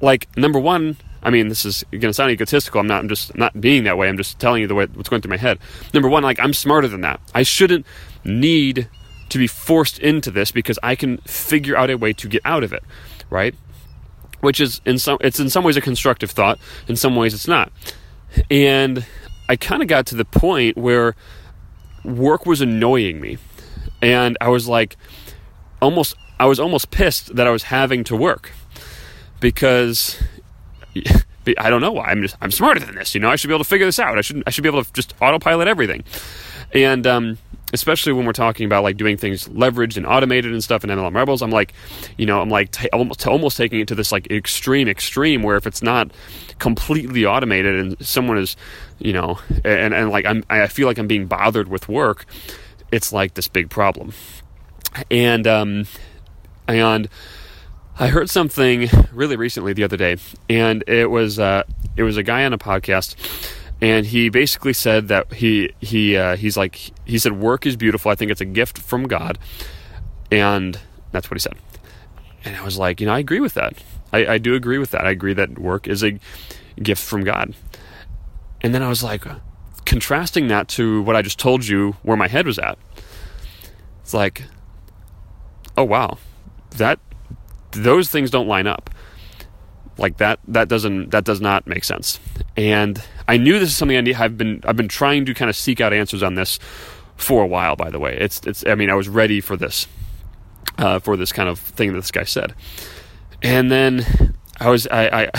like 0.00 0.28
number 0.36 0.58
1 0.58 0.96
I 1.22 1.30
mean, 1.30 1.48
this 1.48 1.64
is 1.64 1.84
going 1.90 2.02
to 2.02 2.12
sound 2.12 2.30
egotistical. 2.30 2.80
I'm 2.80 2.86
not. 2.86 3.00
I'm 3.00 3.08
just 3.08 3.36
not 3.36 3.60
being 3.60 3.84
that 3.84 3.98
way. 3.98 4.08
I'm 4.08 4.16
just 4.16 4.38
telling 4.38 4.62
you 4.62 4.68
the 4.68 4.74
way 4.74 4.86
what's 4.86 5.08
going 5.08 5.22
through 5.22 5.30
my 5.30 5.36
head. 5.36 5.58
Number 5.92 6.08
one, 6.08 6.22
like 6.22 6.38
I'm 6.40 6.52
smarter 6.52 6.88
than 6.88 7.00
that. 7.02 7.20
I 7.34 7.42
shouldn't 7.42 7.86
need 8.24 8.88
to 9.28 9.38
be 9.38 9.46
forced 9.46 9.98
into 9.98 10.30
this 10.30 10.50
because 10.50 10.78
I 10.82 10.94
can 10.94 11.18
figure 11.18 11.76
out 11.76 11.90
a 11.90 11.96
way 11.96 12.12
to 12.14 12.28
get 12.28 12.42
out 12.44 12.64
of 12.64 12.72
it, 12.72 12.82
right? 13.30 13.54
Which 14.40 14.60
is 14.60 14.80
in 14.84 14.98
some 14.98 15.18
it's 15.20 15.40
in 15.40 15.50
some 15.50 15.64
ways 15.64 15.76
a 15.76 15.80
constructive 15.80 16.30
thought, 16.30 16.58
in 16.86 16.96
some 16.96 17.16
ways 17.16 17.34
it's 17.34 17.48
not. 17.48 17.72
And 18.50 19.04
I 19.48 19.56
kind 19.56 19.82
of 19.82 19.88
got 19.88 20.06
to 20.06 20.14
the 20.14 20.24
point 20.24 20.76
where 20.76 21.16
work 22.04 22.46
was 22.46 22.60
annoying 22.60 23.20
me. 23.20 23.38
And 24.00 24.38
I 24.40 24.48
was 24.48 24.68
like 24.68 24.96
almost 25.82 26.14
I 26.38 26.46
was 26.46 26.60
almost 26.60 26.90
pissed 26.90 27.34
that 27.34 27.46
I 27.46 27.50
was 27.50 27.64
having 27.64 28.04
to 28.04 28.16
work 28.16 28.52
because 29.40 30.22
I 31.58 31.70
don't 31.70 31.80
know 31.80 31.92
why. 31.92 32.06
I'm 32.06 32.22
just 32.22 32.36
I'm 32.40 32.50
smarter 32.50 32.80
than 32.80 32.94
this. 32.94 33.14
You 33.14 33.20
know, 33.20 33.30
I 33.30 33.36
should 33.36 33.48
be 33.48 33.54
able 33.54 33.64
to 33.64 33.68
figure 33.68 33.86
this 33.86 33.98
out. 33.98 34.18
I 34.18 34.20
should 34.20 34.42
I 34.46 34.50
should 34.50 34.62
be 34.62 34.68
able 34.68 34.84
to 34.84 34.92
just 34.92 35.14
autopilot 35.20 35.68
everything. 35.68 36.04
And 36.74 37.06
um, 37.06 37.38
especially 37.72 38.12
when 38.12 38.26
we're 38.26 38.32
talking 38.32 38.66
about 38.66 38.82
like 38.82 38.96
doing 38.96 39.16
things 39.16 39.48
leveraged 39.48 39.96
and 39.96 40.06
automated 40.06 40.52
and 40.52 40.62
stuff 40.62 40.84
in 40.84 40.90
MLM 40.90 41.14
Rebels, 41.14 41.42
I'm 41.42 41.50
like, 41.50 41.72
you 42.16 42.26
know, 42.26 42.40
I'm 42.40 42.50
like 42.50 42.72
t- 42.72 42.90
almost 42.92 43.26
almost 43.26 43.56
taking 43.56 43.80
it 43.80 43.88
to 43.88 43.94
this 43.94 44.12
like 44.12 44.30
extreme 44.30 44.88
extreme 44.88 45.42
where 45.42 45.56
if 45.56 45.66
it's 45.66 45.82
not 45.82 46.10
completely 46.58 47.24
automated 47.24 47.78
and 47.78 48.06
someone 48.06 48.38
is, 48.38 48.56
you 48.98 49.12
know, 49.12 49.38
and 49.64 49.94
and 49.94 50.10
like 50.10 50.26
I'm 50.26 50.44
I 50.50 50.66
feel 50.66 50.86
like 50.86 50.98
I'm 50.98 51.06
being 51.06 51.26
bothered 51.26 51.68
with 51.68 51.88
work, 51.88 52.26
it's 52.92 53.12
like 53.12 53.34
this 53.34 53.48
big 53.48 53.70
problem, 53.70 54.12
and 55.10 55.46
um, 55.46 55.86
and. 56.66 57.08
I 57.98 58.08
heard 58.08 58.30
something 58.30 58.88
really 59.12 59.36
recently 59.36 59.72
the 59.72 59.84
other 59.84 59.96
day, 59.96 60.16
and 60.48 60.84
it 60.86 61.10
was 61.10 61.38
uh, 61.38 61.64
it 61.96 62.02
was 62.02 62.16
a 62.16 62.22
guy 62.22 62.44
on 62.44 62.52
a 62.52 62.58
podcast 62.58 63.16
and 63.80 64.06
he 64.06 64.28
basically 64.28 64.72
said 64.72 65.08
that 65.08 65.32
he 65.32 65.72
he 65.80 66.16
uh, 66.16 66.36
he's 66.36 66.56
like 66.56 66.76
he 67.04 67.18
said 67.18 67.40
work 67.40 67.66
is 67.66 67.76
beautiful. 67.76 68.10
I 68.10 68.14
think 68.14 68.30
it's 68.30 68.40
a 68.40 68.46
gift 68.46 68.78
from 68.78 69.06
God, 69.06 69.38
and 70.30 70.78
that's 71.12 71.30
what 71.30 71.36
he 71.36 71.40
said. 71.40 71.56
And 72.44 72.56
I 72.56 72.64
was 72.64 72.78
like, 72.78 73.00
you 73.00 73.06
know, 73.06 73.12
I 73.12 73.18
agree 73.18 73.40
with 73.40 73.54
that. 73.54 73.74
I, 74.12 74.26
I 74.26 74.38
do 74.38 74.54
agree 74.54 74.78
with 74.78 74.90
that. 74.92 75.04
I 75.04 75.10
agree 75.10 75.34
that 75.34 75.58
work 75.58 75.86
is 75.86 76.02
a 76.02 76.18
gift 76.82 77.02
from 77.02 77.24
God. 77.24 77.54
And 78.60 78.74
then 78.74 78.82
I 78.82 78.88
was 78.88 79.02
like, 79.02 79.24
contrasting 79.84 80.48
that 80.48 80.68
to 80.68 81.02
what 81.02 81.14
I 81.14 81.22
just 81.22 81.38
told 81.38 81.66
you, 81.66 81.96
where 82.02 82.16
my 82.16 82.28
head 82.28 82.46
was 82.46 82.58
at. 82.58 82.78
It's 84.02 84.14
like, 84.14 84.44
oh 85.76 85.84
wow, 85.84 86.18
that 86.76 86.98
those 87.82 88.08
things 88.08 88.30
don't 88.30 88.48
line 88.48 88.66
up. 88.66 88.90
Like 89.96 90.18
that 90.18 90.38
that 90.48 90.68
doesn't 90.68 91.10
that 91.10 91.24
does 91.24 91.40
not 91.40 91.66
make 91.66 91.84
sense. 91.84 92.20
And 92.56 93.02
i 93.26 93.36
knew 93.36 93.58
this 93.58 93.68
is 93.68 93.76
something 93.76 93.96
i 93.96 94.00
need 94.00 94.16
i've 94.16 94.38
been 94.38 94.60
i've 94.64 94.76
been 94.76 94.88
trying 94.88 95.26
to 95.26 95.34
kind 95.34 95.48
of 95.50 95.56
seek 95.56 95.80
out 95.80 95.92
answers 95.92 96.22
on 96.22 96.34
this 96.34 96.58
for 97.16 97.42
a 97.42 97.46
while 97.46 97.76
by 97.76 97.90
the 97.90 97.98
way. 97.98 98.16
It's 98.16 98.40
it's 98.46 98.64
i 98.66 98.74
mean 98.74 98.90
i 98.90 98.94
was 98.94 99.08
ready 99.08 99.40
for 99.40 99.56
this 99.56 99.86
uh, 100.78 101.00
for 101.00 101.16
this 101.16 101.32
kind 101.32 101.48
of 101.48 101.58
thing 101.58 101.92
that 101.92 101.98
this 101.98 102.12
guy 102.12 102.24
said. 102.24 102.54
And 103.42 103.70
then 103.70 104.34
i 104.60 104.70
was 104.70 104.86
i 104.88 105.24
i 105.24 105.30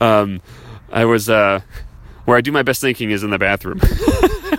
um 0.00 0.40
i 0.92 1.04
was 1.04 1.28
uh 1.28 1.60
where 2.26 2.36
i 2.36 2.40
do 2.40 2.52
my 2.52 2.62
best 2.62 2.80
thinking 2.80 3.10
is 3.10 3.22
in 3.22 3.30
the 3.30 3.38
bathroom 3.38 3.80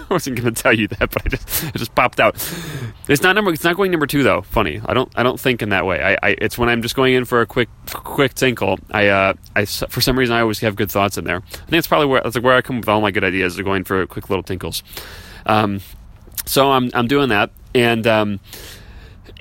wasn't 0.13 0.41
going 0.41 0.53
to 0.53 0.61
tell 0.61 0.73
you 0.73 0.87
that, 0.87 1.11
but 1.11 1.25
I 1.25 1.29
just 1.29 1.63
it 1.63 1.77
just 1.77 1.93
popped 1.93 2.19
out. 2.19 2.35
It's 3.07 3.21
not 3.21 3.33
number. 3.33 3.51
It's 3.53 3.63
not 3.63 3.75
going 3.75 3.91
number 3.91 4.07
two 4.07 4.23
though. 4.23 4.41
Funny. 4.41 4.81
I 4.85 4.93
don't. 4.93 5.11
I 5.15 5.23
don't 5.23 5.39
think 5.39 5.61
in 5.61 5.69
that 5.69 5.85
way. 5.85 6.01
I. 6.01 6.29
I 6.29 6.35
it's 6.39 6.57
when 6.57 6.69
I'm 6.69 6.81
just 6.81 6.95
going 6.95 7.13
in 7.13 7.25
for 7.25 7.41
a 7.41 7.45
quick, 7.45 7.69
quick 7.93 8.33
tinkle. 8.33 8.79
I. 8.91 9.07
Uh. 9.07 9.33
I. 9.55 9.65
For 9.65 10.01
some 10.01 10.17
reason, 10.17 10.35
I 10.35 10.41
always 10.41 10.59
have 10.59 10.75
good 10.75 10.91
thoughts 10.91 11.17
in 11.17 11.25
there. 11.25 11.37
I 11.37 11.55
think 11.65 11.73
it's 11.73 11.87
probably 11.87 12.07
where 12.07 12.21
that's 12.21 12.35
like 12.35 12.43
where 12.43 12.55
I 12.55 12.61
come 12.61 12.79
with 12.79 12.89
all 12.89 13.01
my 13.01 13.11
good 13.11 13.23
ideas. 13.23 13.59
Are 13.59 13.63
going 13.63 13.83
for 13.83 14.05
quick 14.07 14.29
little 14.29 14.43
tinkles. 14.43 14.83
Um. 15.45 15.81
So 16.45 16.71
I'm. 16.71 16.89
I'm 16.93 17.07
doing 17.07 17.29
that, 17.29 17.51
and 17.75 18.05
um. 18.07 18.39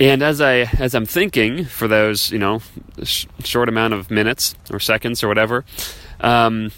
And 0.01 0.23
as 0.23 0.41
I 0.41 0.59
as 0.79 0.95
I'm 0.95 1.07
thinking 1.07 1.65
for 1.65 1.89
those 1.89 2.31
you 2.31 2.39
know 2.39 2.61
sh- 3.03 3.27
short 3.43 3.69
amount 3.69 3.95
of 3.95 4.11
minutes 4.11 4.55
or 4.71 4.79
seconds 4.79 5.25
or 5.25 5.29
whatever, 5.29 5.65
um, 6.21 6.71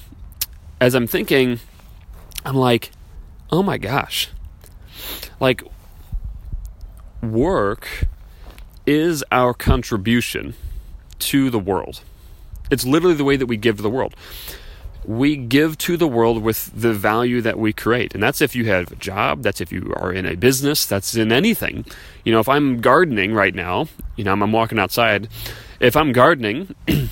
as 0.81 0.95
I'm 0.95 1.07
thinking, 1.07 1.61
I'm 2.47 2.57
like, 2.57 2.93
oh 3.51 3.63
my 3.63 3.79
gosh. 3.79 4.31
Like, 5.39 5.63
work 7.23 8.07
is 8.87 9.25
our 9.31 9.55
contribution 9.55 10.55
to 11.19 11.51
the 11.51 11.59
world. 11.59 12.03
It's 12.71 12.85
literally 12.85 13.15
the 13.15 13.25
way 13.25 13.37
that 13.37 13.47
we 13.47 13.57
give 13.57 13.77
to 13.77 13.83
the 13.83 13.91
world. 13.91 14.15
We 15.05 15.37
give 15.37 15.79
to 15.79 15.97
the 15.97 16.07
world 16.07 16.43
with 16.43 16.71
the 16.75 16.93
value 16.93 17.41
that 17.41 17.59
we 17.59 17.73
create. 17.73 18.15
And 18.15 18.23
that's 18.23 18.41
if 18.41 18.55
you 18.55 18.67
have 18.67 18.93
a 18.93 18.97
job, 18.97 19.43
that's 19.43 19.61
if 19.61 19.73
you 19.73 19.93
are 19.97 20.13
in 20.13 20.27
a 20.27 20.37
business, 20.37 20.87
that's 20.87 21.15
in 21.17 21.33
anything. 21.33 21.87
You 22.25 22.33
know, 22.33 22.41
if 22.41 22.49
I'm 22.49 22.81
gardening 22.81 23.35
right 23.35 23.55
now, 23.55 23.89
you 24.17 24.25
know, 24.25 24.33
I'm, 24.33 24.43
I'm 24.43 24.53
walking 24.53 24.79
outside, 24.79 25.29
if 25.81 25.97
I'm 25.97 26.13
gardening, 26.13 26.75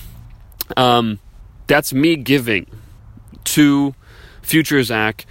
um, 0.77 1.19
that's 1.67 1.91
me 1.91 2.15
giving 2.15 2.67
to 3.45 3.95
future 4.41 4.83
Zach 4.83 5.25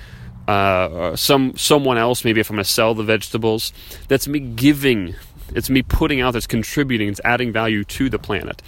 uh, 0.49 1.15
some 1.15 1.53
someone 1.57 1.99
else. 1.99 2.25
Maybe 2.25 2.41
if 2.41 2.51
I'm 2.51 2.57
going 2.57 2.65
to 2.65 2.71
sell 2.71 2.95
the 2.95 3.05
vegetables, 3.05 3.73
that's 4.09 4.27
me 4.27 4.41
giving. 4.41 5.15
It's 5.55 5.71
me 5.71 5.83
putting 5.83 6.21
out. 6.21 6.33
That's 6.33 6.47
contributing. 6.47 7.09
It's 7.09 7.21
adding 7.23 7.53
value 7.53 7.85
to 7.85 8.09
the 8.09 8.19
planet. 8.19 8.63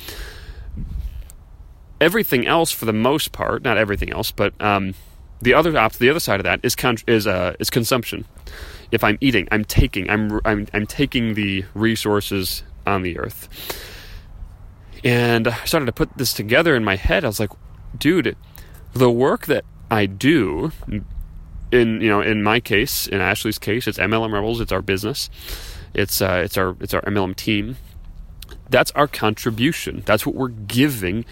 Everything 2.01 2.47
else, 2.47 2.71
for 2.71 2.85
the 2.85 2.93
most 2.93 3.33
part, 3.33 3.63
not 3.63 3.77
everything 3.77 4.11
else, 4.13 4.31
but 4.31 4.55
um, 4.61 4.95
the 5.41 5.55
other 5.55 5.73
the 5.73 6.11
other 6.11 6.21
side 6.21 6.39
of 6.39 6.45
that 6.45 6.61
is 6.63 6.77
con- 6.77 6.99
is 7.07 7.27
uh, 7.27 7.55
is 7.59 7.71
consumption. 7.71 8.27
If 8.93 9.03
I'm 9.03 9.17
eating, 9.21 9.49
I'm 9.51 9.65
taking. 9.65 10.11
I'm 10.11 10.41
I'm 10.45 10.67
I'm 10.75 10.87
taking 10.87 11.35
the 11.35 11.65
resources 11.75 12.63
on 12.87 13.03
the 13.03 13.19
earth. 13.19 13.49
And 15.03 15.49
I 15.49 15.65
started 15.65 15.87
to 15.87 15.93
put 15.93 16.15
this 16.19 16.35
together 16.35 16.77
in 16.77 16.85
my 16.85 16.97
head. 16.97 17.25
I 17.25 17.29
was 17.29 17.41
like, 17.41 17.53
dude, 17.97 18.37
the 18.93 19.11
work 19.11 19.47
that 19.47 19.65
I 19.91 20.05
do, 20.05 20.73
in 21.73 22.01
you 22.01 22.09
know 22.09 22.21
in 22.21 22.43
my 22.43 22.61
case, 22.61 23.07
in 23.07 23.21
Ashley's 23.21 23.59
case, 23.59 23.87
it's 23.87 23.99
MLM 23.99 24.33
Rebels. 24.33 24.61
It's 24.61 24.73
our 24.73 24.83
business. 24.83 25.31
It's 25.95 26.21
uh, 26.21 26.43
it's 26.45 26.57
our 26.57 26.77
it's 26.81 26.95
our 26.95 27.03
MLM 27.03 27.37
team. 27.37 27.77
That's 28.69 28.91
our 28.93 29.09
contribution. 29.09 30.03
That's 30.07 30.25
what 30.25 30.35
we're 30.35 30.49
giving 30.49 31.25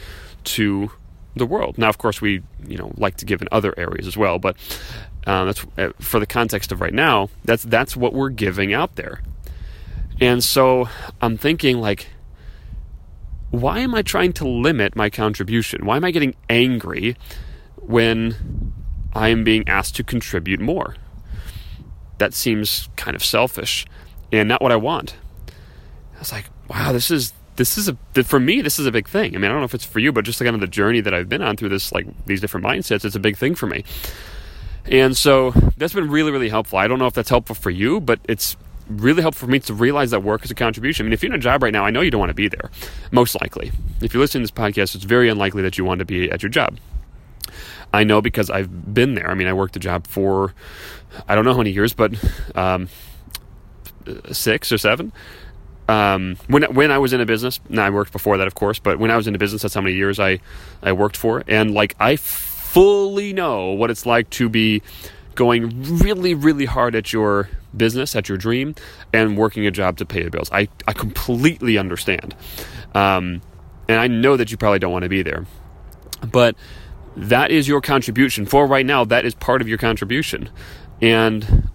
to 0.44 0.90
the 1.36 1.46
world. 1.46 1.78
Now, 1.78 1.88
of 1.88 1.98
course, 1.98 2.20
we 2.20 2.42
you 2.66 2.76
know 2.76 2.92
like 2.96 3.16
to 3.18 3.24
give 3.24 3.42
in 3.42 3.48
other 3.52 3.74
areas 3.76 4.06
as 4.06 4.16
well, 4.16 4.38
but 4.38 4.56
uh, 5.26 5.44
that's 5.44 5.66
uh, 5.76 5.90
for 6.00 6.20
the 6.20 6.26
context 6.26 6.72
of 6.72 6.80
right 6.80 6.94
now. 6.94 7.28
That's 7.44 7.62
that's 7.62 7.96
what 7.96 8.12
we're 8.12 8.30
giving 8.30 8.72
out 8.72 8.96
there. 8.96 9.22
And 10.20 10.42
so 10.42 10.88
I'm 11.20 11.36
thinking 11.36 11.80
like, 11.80 12.08
why 13.50 13.78
am 13.80 13.94
I 13.94 14.02
trying 14.02 14.32
to 14.34 14.48
limit 14.48 14.96
my 14.96 15.10
contribution? 15.10 15.86
Why 15.86 15.96
am 15.96 16.04
I 16.04 16.10
getting 16.10 16.34
angry 16.48 17.16
when 17.76 18.72
I 19.18 19.30
am 19.30 19.42
being 19.42 19.68
asked 19.68 19.96
to 19.96 20.04
contribute 20.04 20.60
more. 20.60 20.94
That 22.18 22.32
seems 22.32 22.88
kind 22.94 23.16
of 23.16 23.24
selfish 23.24 23.84
and 24.32 24.48
not 24.48 24.62
what 24.62 24.70
I 24.70 24.76
want. 24.76 25.16
I 26.14 26.20
was 26.20 26.30
like, 26.30 26.44
wow, 26.68 26.92
this 26.92 27.10
is 27.10 27.32
this 27.56 27.76
is 27.76 27.88
a 27.88 28.22
for 28.22 28.38
me 28.38 28.60
this 28.60 28.78
is 28.78 28.86
a 28.86 28.92
big 28.92 29.08
thing. 29.08 29.34
I 29.34 29.38
mean, 29.38 29.46
I 29.46 29.48
don't 29.48 29.58
know 29.58 29.64
if 29.64 29.74
it's 29.74 29.84
for 29.84 29.98
you, 29.98 30.12
but 30.12 30.24
just 30.24 30.38
kind 30.38 30.54
of 30.54 30.60
the 30.60 30.68
journey 30.68 31.00
that 31.00 31.12
I've 31.12 31.28
been 31.28 31.42
on 31.42 31.56
through 31.56 31.70
this 31.70 31.90
like 31.90 32.06
these 32.26 32.40
different 32.40 32.64
mindsets, 32.64 33.04
it's 33.04 33.16
a 33.16 33.20
big 33.20 33.36
thing 33.36 33.56
for 33.56 33.66
me. 33.66 33.82
And 34.84 35.16
so 35.16 35.50
that's 35.76 35.94
been 35.94 36.08
really 36.08 36.30
really 36.30 36.48
helpful. 36.48 36.78
I 36.78 36.86
don't 36.86 37.00
know 37.00 37.06
if 37.06 37.14
that's 37.14 37.28
helpful 37.28 37.56
for 37.56 37.70
you, 37.70 38.00
but 38.00 38.20
it's 38.28 38.56
really 38.88 39.22
helpful 39.22 39.46
for 39.46 39.50
me 39.50 39.58
to 39.58 39.74
realize 39.74 40.12
that 40.12 40.22
work 40.22 40.44
is 40.44 40.52
a 40.52 40.54
contribution. 40.54 41.04
I 41.04 41.08
mean, 41.08 41.12
if 41.12 41.24
you're 41.24 41.32
in 41.32 41.38
a 41.38 41.42
job 41.42 41.64
right 41.64 41.72
now, 41.72 41.84
I 41.84 41.90
know 41.90 42.02
you 42.02 42.12
don't 42.12 42.20
want 42.20 42.30
to 42.30 42.34
be 42.34 42.46
there. 42.46 42.70
Most 43.10 43.40
likely, 43.40 43.72
if 44.00 44.14
you're 44.14 44.20
listening 44.20 44.46
to 44.46 44.52
this 44.52 44.62
podcast, 44.62 44.94
it's 44.94 45.04
very 45.04 45.28
unlikely 45.28 45.62
that 45.62 45.76
you 45.76 45.84
want 45.84 45.98
to 45.98 46.04
be 46.04 46.30
at 46.30 46.40
your 46.40 46.50
job. 46.50 46.78
I 47.92 48.04
know 48.04 48.20
because 48.20 48.50
I've 48.50 48.92
been 48.92 49.14
there. 49.14 49.30
I 49.30 49.34
mean, 49.34 49.46
I 49.46 49.52
worked 49.52 49.76
a 49.76 49.80
job 49.80 50.06
for 50.06 50.54
I 51.26 51.34
don't 51.34 51.44
know 51.44 51.52
how 51.52 51.58
many 51.58 51.70
years, 51.70 51.92
but 51.92 52.12
um, 52.54 52.88
six 54.32 54.72
or 54.72 54.78
seven. 54.78 55.12
Um, 55.88 56.36
when 56.48 56.64
when 56.74 56.90
I 56.90 56.98
was 56.98 57.12
in 57.14 57.20
a 57.20 57.26
business, 57.26 57.60
now 57.68 57.86
I 57.86 57.90
worked 57.90 58.12
before 58.12 58.36
that, 58.36 58.46
of 58.46 58.54
course, 58.54 58.78
but 58.78 58.98
when 58.98 59.10
I 59.10 59.16
was 59.16 59.26
in 59.26 59.34
a 59.34 59.38
business, 59.38 59.62
that's 59.62 59.74
how 59.74 59.80
many 59.80 59.96
years 59.96 60.20
I 60.20 60.40
I 60.82 60.92
worked 60.92 61.16
for, 61.16 61.42
and 61.48 61.72
like 61.72 61.96
I 61.98 62.16
fully 62.16 63.32
know 63.32 63.72
what 63.72 63.90
it's 63.90 64.04
like 64.04 64.28
to 64.30 64.50
be 64.50 64.82
going 65.34 65.98
really 65.98 66.34
really 66.34 66.66
hard 66.66 66.94
at 66.94 67.12
your 67.12 67.48
business, 67.74 68.14
at 68.14 68.28
your 68.28 68.36
dream, 68.36 68.74
and 69.14 69.38
working 69.38 69.66
a 69.66 69.70
job 69.70 69.96
to 69.98 70.04
pay 70.04 70.22
the 70.22 70.30
bills. 70.30 70.50
I 70.52 70.68
I 70.86 70.92
completely 70.92 71.78
understand, 71.78 72.34
um, 72.94 73.40
and 73.88 73.98
I 73.98 74.08
know 74.08 74.36
that 74.36 74.50
you 74.50 74.58
probably 74.58 74.80
don't 74.80 74.92
want 74.92 75.04
to 75.04 75.08
be 75.08 75.22
there, 75.22 75.46
but 76.30 76.54
that 77.18 77.50
is 77.50 77.66
your 77.66 77.80
contribution 77.80 78.46
for 78.46 78.66
right 78.66 78.86
now. 78.86 79.04
That 79.04 79.24
is 79.24 79.34
part 79.34 79.60
of 79.60 79.68
your 79.68 79.78
contribution, 79.78 80.50
and 81.02 81.68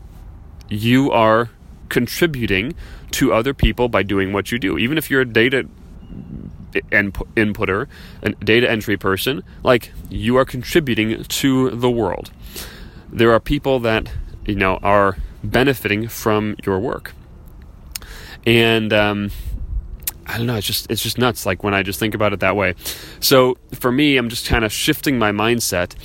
you 0.69 1.11
are 1.11 1.49
contributing 1.89 2.73
to 3.11 3.33
other 3.33 3.53
people 3.53 3.89
by 3.89 4.03
doing 4.03 4.31
what 4.31 4.51
you 4.51 4.57
do. 4.57 4.77
Even 4.77 4.97
if 4.97 5.11
you're 5.11 5.21
a 5.21 5.25
data 5.25 5.67
inputter, 6.71 7.87
a 8.21 8.29
data 8.31 8.71
entry 8.71 8.97
person, 8.97 9.43
like 9.63 9.91
you 10.09 10.37
are 10.37 10.45
contributing 10.45 11.23
to 11.25 11.69
the 11.71 11.91
world. 11.91 12.31
There 13.11 13.31
are 13.33 13.39
people 13.39 13.79
that 13.81 14.09
you 14.45 14.55
know 14.55 14.79
are 14.81 15.17
benefiting 15.43 16.07
from 16.07 16.55
your 16.65 16.79
work, 16.79 17.13
and 18.45 18.93
um, 18.93 19.31
I 20.25 20.37
don't 20.37 20.47
know. 20.47 20.55
It's 20.55 20.67
just 20.67 20.89
it's 20.89 21.03
just 21.03 21.17
nuts. 21.17 21.45
Like 21.45 21.63
when 21.63 21.73
I 21.73 21.83
just 21.83 21.99
think 21.99 22.15
about 22.15 22.33
it 22.33 22.39
that 22.39 22.55
way. 22.55 22.75
So 23.19 23.57
for 23.73 23.91
me, 23.91 24.17
I'm 24.17 24.29
just 24.29 24.47
kind 24.47 24.63
of 24.63 24.71
shifting 24.71 25.19
my 25.19 25.31
mindset 25.31 25.95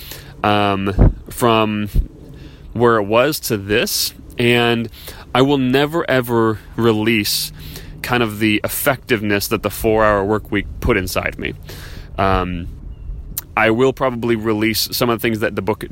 um, 0.43 1.15
from 1.29 1.87
where 2.73 2.97
it 2.97 3.03
was 3.03 3.39
to 3.41 3.57
this, 3.57 4.13
and 4.37 4.89
I 5.33 5.41
will 5.41 5.57
never 5.57 6.09
ever 6.09 6.59
release 6.75 7.51
kind 8.01 8.23
of 8.23 8.39
the 8.39 8.61
effectiveness 8.63 9.47
that 9.49 9.63
the 9.63 9.69
four 9.69 10.03
hour 10.03 10.23
work 10.23 10.51
week 10.51 10.65
put 10.79 10.97
inside 10.97 11.37
me. 11.37 11.53
Um, 12.17 12.67
I 13.55 13.71
will 13.71 13.93
probably 13.93 14.35
release 14.35 14.89
some 14.91 15.09
of 15.09 15.19
the 15.19 15.21
things 15.21 15.39
that 15.39 15.55
the 15.55 15.61
book 15.61 15.83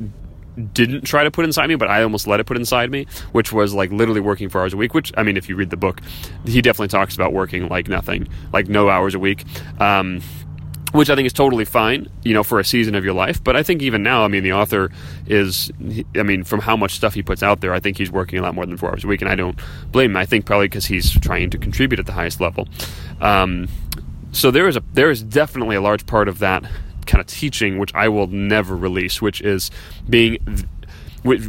didn't 0.58 1.02
try 1.02 1.24
to 1.24 1.30
put 1.30 1.44
inside 1.44 1.68
me, 1.68 1.76
but 1.76 1.88
I 1.88 2.02
almost 2.02 2.26
let 2.26 2.40
it 2.40 2.44
put 2.46 2.56
inside 2.56 2.90
me, 2.90 3.06
which 3.32 3.52
was 3.52 3.74
like 3.74 3.90
literally 3.90 4.20
working 4.20 4.48
four 4.48 4.60
hours 4.60 4.74
a 4.74 4.76
week. 4.76 4.94
Which 4.94 5.12
I 5.16 5.22
mean, 5.22 5.36
if 5.36 5.48
you 5.48 5.56
read 5.56 5.70
the 5.70 5.76
book, 5.76 6.00
he 6.44 6.60
definitely 6.62 6.88
talks 6.88 7.14
about 7.14 7.32
working 7.32 7.68
like 7.68 7.88
nothing, 7.88 8.28
like 8.52 8.68
no 8.68 8.88
hours 8.88 9.14
a 9.14 9.18
week. 9.18 9.44
Um, 9.80 10.20
which 10.92 11.10
I 11.10 11.14
think 11.14 11.26
is 11.26 11.32
totally 11.32 11.66
fine, 11.66 12.08
you 12.24 12.32
know, 12.32 12.42
for 12.42 12.58
a 12.58 12.64
season 12.64 12.94
of 12.94 13.04
your 13.04 13.12
life. 13.12 13.42
But 13.42 13.56
I 13.56 13.62
think 13.62 13.82
even 13.82 14.02
now, 14.02 14.24
I 14.24 14.28
mean, 14.28 14.42
the 14.42 14.54
author 14.54 14.90
is, 15.26 15.70
I 16.16 16.22
mean, 16.22 16.44
from 16.44 16.60
how 16.60 16.76
much 16.76 16.94
stuff 16.94 17.12
he 17.12 17.22
puts 17.22 17.42
out 17.42 17.60
there, 17.60 17.74
I 17.74 17.80
think 17.80 17.98
he's 17.98 18.10
working 18.10 18.38
a 18.38 18.42
lot 18.42 18.54
more 18.54 18.64
than 18.64 18.76
four 18.76 18.90
hours 18.90 19.04
a 19.04 19.06
week, 19.06 19.20
and 19.20 19.30
I 19.30 19.34
don't 19.34 19.58
blame 19.92 20.12
him. 20.12 20.16
I 20.16 20.24
think 20.24 20.46
probably 20.46 20.66
because 20.66 20.86
he's 20.86 21.10
trying 21.20 21.50
to 21.50 21.58
contribute 21.58 21.98
at 21.98 22.06
the 22.06 22.12
highest 22.12 22.40
level. 22.40 22.68
Um, 23.20 23.68
so 24.32 24.50
there 24.50 24.68
is 24.68 24.76
a 24.76 24.82
there 24.92 25.10
is 25.10 25.22
definitely 25.22 25.76
a 25.76 25.80
large 25.80 26.06
part 26.06 26.28
of 26.28 26.38
that 26.38 26.64
kind 27.08 27.20
of 27.20 27.26
teaching 27.26 27.78
which 27.78 27.92
I 27.94 28.08
will 28.08 28.28
never 28.28 28.76
release, 28.76 29.20
which 29.20 29.40
is 29.40 29.72
being 30.08 30.38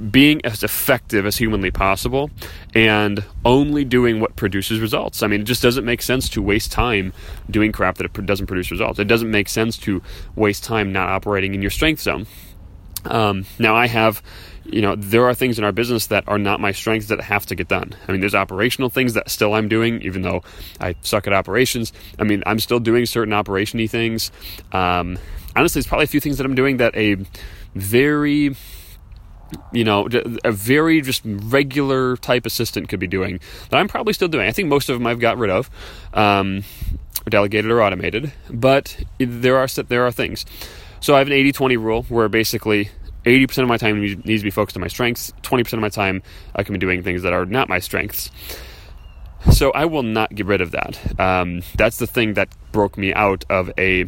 being 0.10 0.44
as 0.44 0.64
effective 0.64 1.28
as 1.28 1.38
humanly 1.38 1.70
possible 1.70 2.32
and 2.74 3.24
only 3.46 3.86
doing 3.86 4.20
what 4.20 4.36
produces 4.36 4.80
results. 4.80 5.22
I 5.22 5.28
mean, 5.28 5.42
it 5.42 5.44
just 5.44 5.62
doesn't 5.62 5.86
make 5.86 6.02
sense 6.02 6.28
to 6.30 6.42
waste 6.42 6.72
time 6.72 7.14
doing 7.50 7.72
crap 7.72 7.98
that 7.98 8.12
doesn't 8.26 8.48
produce 8.48 8.72
results. 8.72 8.98
It 8.98 9.08
doesn't 9.08 9.30
make 9.30 9.48
sense 9.48 9.78
to 9.80 10.02
waste 10.36 10.64
time 10.64 10.92
not 10.92 11.10
operating 11.10 11.54
in 11.54 11.62
your 11.62 11.72
strength 11.72 12.02
zone. 12.02 12.26
Um, 13.06 13.46
now, 13.58 13.76
I 13.76 13.88
have, 13.88 14.22
you 14.66 14.82
know, 14.82 14.96
there 14.96 15.26
are 15.26 15.34
things 15.34 15.58
in 15.58 15.64
our 15.64 15.72
business 15.72 16.08
that 16.08 16.24
are 16.28 16.38
not 16.38 16.60
my 16.60 16.72
strengths 16.72 17.08
that 17.08 17.22
have 17.22 17.46
to 17.48 17.56
get 17.56 17.68
done. 17.68 17.94
I 18.08 18.12
mean, 18.12 18.22
there's 18.22 18.36
operational 18.36 18.90
things 18.90 19.14
that 19.14 19.30
still 19.30 19.54
I'm 19.54 19.68
doing, 19.68 20.02
even 20.02 20.22
though 20.22 20.44
I 20.80 20.96
suck 21.02 21.28
at 21.28 21.34
operations. 21.34 21.94
I 22.18 22.24
mean, 22.24 22.44
I'm 22.46 22.60
still 22.60 22.80
doing 22.80 23.06
certain 23.06 23.34
operationy 23.34 23.90
things. 23.90 24.32
Um, 24.72 25.18
honestly, 25.56 25.80
there's 25.80 25.88
probably 25.88 26.06
a 26.06 26.08
few 26.08 26.20
things 26.20 26.38
that 26.38 26.46
I'm 26.46 26.56
doing 26.56 26.78
that 26.78 26.96
a 26.96 27.18
very 27.76 28.56
you 29.72 29.84
know, 29.84 30.08
a 30.44 30.52
very 30.52 31.02
just 31.02 31.22
regular 31.26 32.18
type 32.18 32.46
assistant 32.46 32.90
could 32.90 33.00
be 33.00 33.08
doing 33.08 33.40
that 33.70 33.78
I'm 33.78 33.88
probably 33.88 34.14
still 34.14 34.28
doing. 34.28 34.48
I 34.48 34.52
think 34.52 34.68
most 34.68 34.90
of 34.90 35.00
them 35.00 35.08
I've 35.08 35.20
got 35.20 35.38
rid 35.38 35.50
of, 35.50 35.70
um, 36.14 36.64
delegated 37.28 37.72
or 37.72 37.82
automated, 37.82 38.32
but 38.50 38.98
there 39.18 39.58
are 39.58 39.68
there 39.68 40.06
are 40.06 40.12
things. 40.12 40.46
So 41.02 41.16
I 41.16 41.20
have 41.20 41.28
an 41.28 41.34
80-20 41.34 41.78
rule 41.82 42.04
where 42.04 42.28
basically 42.30 42.90
80% 43.26 43.64
of 43.64 43.68
my 43.68 43.78
time 43.78 44.02
needs 44.02 44.42
to 44.42 44.44
be 44.44 44.52
focused 44.52 44.78
on 44.78 44.82
my 44.82 44.88
strengths, 44.88 45.32
20% 45.44 45.74
of 45.74 45.80
my 45.80 45.90
time 45.90 46.22
I 46.56 46.64
can 46.64 46.74
be 46.74 46.80
doing 46.80 47.04
things 47.04 47.24
that 47.24 47.34
are 47.34 47.46
not 47.46 47.70
my 47.70 47.80
strengths. 47.80 48.32
So 49.52 49.72
I 49.72 49.86
will 49.86 50.04
not 50.04 50.36
get 50.36 50.46
rid 50.46 50.62
of 50.62 50.72
that. 50.72 51.20
Um, 51.20 51.62
that's 51.76 51.98
the 51.98 52.08
thing 52.08 52.34
that 52.34 52.50
broke 52.72 52.98
me 52.98 53.14
out 53.14 53.46
of 53.50 53.72
a 53.78 54.06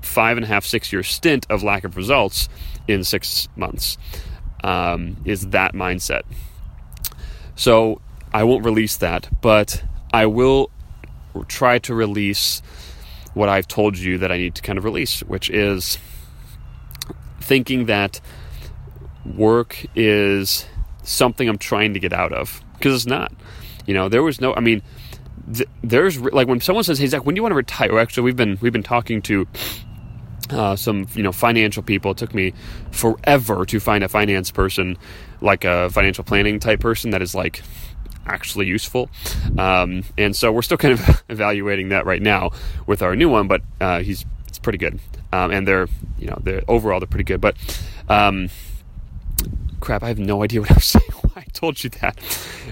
five 0.00 0.36
and 0.36 0.44
a 0.44 0.46
half, 0.46 0.64
six 0.64 0.92
year 0.92 1.02
stint 1.02 1.46
of 1.50 1.62
lack 1.62 1.84
of 1.84 1.96
results 1.96 2.48
in 2.86 3.04
six 3.04 3.48
months 3.56 3.98
um, 4.62 5.16
is 5.24 5.48
that 5.48 5.74
mindset. 5.74 6.22
So 7.56 8.00
I 8.32 8.44
won't 8.44 8.64
release 8.64 8.96
that, 8.98 9.28
but 9.40 9.82
I 10.12 10.26
will 10.26 10.70
try 11.48 11.78
to 11.80 11.94
release 11.94 12.62
what 13.34 13.48
I've 13.48 13.68
told 13.68 13.96
you 13.96 14.18
that 14.18 14.32
I 14.32 14.38
need 14.38 14.54
to 14.56 14.62
kind 14.62 14.78
of 14.78 14.84
release, 14.84 15.20
which 15.20 15.50
is 15.50 15.98
thinking 17.50 17.86
that 17.86 18.20
work 19.34 19.84
is 19.96 20.64
something 21.02 21.48
I'm 21.48 21.58
trying 21.58 21.94
to 21.94 21.98
get 21.98 22.12
out 22.12 22.32
of 22.32 22.62
because 22.74 22.94
it's 22.94 23.06
not. 23.06 23.32
You 23.86 23.94
know, 23.94 24.08
there 24.08 24.22
was 24.22 24.40
no. 24.40 24.54
I 24.54 24.60
mean, 24.60 24.82
th- 25.52 25.68
there's 25.82 26.20
like 26.20 26.46
when 26.46 26.60
someone 26.60 26.84
says, 26.84 27.00
"Hey 27.00 27.08
Zach, 27.08 27.26
when 27.26 27.34
do 27.34 27.40
you 27.40 27.42
want 27.42 27.50
to 27.50 27.56
retire?" 27.56 27.98
actually, 27.98 28.22
we've 28.22 28.36
been 28.36 28.56
we've 28.60 28.72
been 28.72 28.84
talking 28.84 29.20
to 29.22 29.48
uh, 30.50 30.76
some 30.76 31.08
you 31.14 31.24
know 31.24 31.32
financial 31.32 31.82
people. 31.82 32.12
It 32.12 32.18
took 32.18 32.34
me 32.34 32.54
forever 32.92 33.66
to 33.66 33.80
find 33.80 34.04
a 34.04 34.08
finance 34.08 34.52
person, 34.52 34.96
like 35.40 35.64
a 35.64 35.90
financial 35.90 36.22
planning 36.22 36.60
type 36.60 36.78
person 36.78 37.10
that 37.10 37.20
is 37.20 37.34
like 37.34 37.62
actually 38.26 38.68
useful. 38.68 39.10
Um, 39.58 40.04
and 40.16 40.36
so 40.36 40.52
we're 40.52 40.62
still 40.62 40.76
kind 40.76 40.94
of 40.94 41.24
evaluating 41.28 41.88
that 41.88 42.06
right 42.06 42.22
now 42.22 42.50
with 42.86 43.02
our 43.02 43.16
new 43.16 43.28
one, 43.28 43.48
but 43.48 43.62
uh, 43.80 44.02
he's 44.02 44.24
it's 44.46 44.60
pretty 44.60 44.78
good. 44.78 45.00
Um, 45.32 45.52
and 45.52 45.66
they're 45.66 45.88
you 46.18 46.26
know 46.26 46.38
they're 46.42 46.62
overall 46.68 47.00
they're 47.00 47.06
pretty 47.06 47.24
good. 47.24 47.40
But 47.40 47.56
um, 48.08 48.48
crap, 49.80 50.02
I 50.02 50.08
have 50.08 50.18
no 50.18 50.42
idea 50.42 50.60
what 50.60 50.70
I 50.70 50.74
was 50.74 50.84
saying. 50.96 51.10
Why 51.22 51.42
I 51.42 51.50
told 51.52 51.82
you 51.82 51.90
that. 51.90 52.18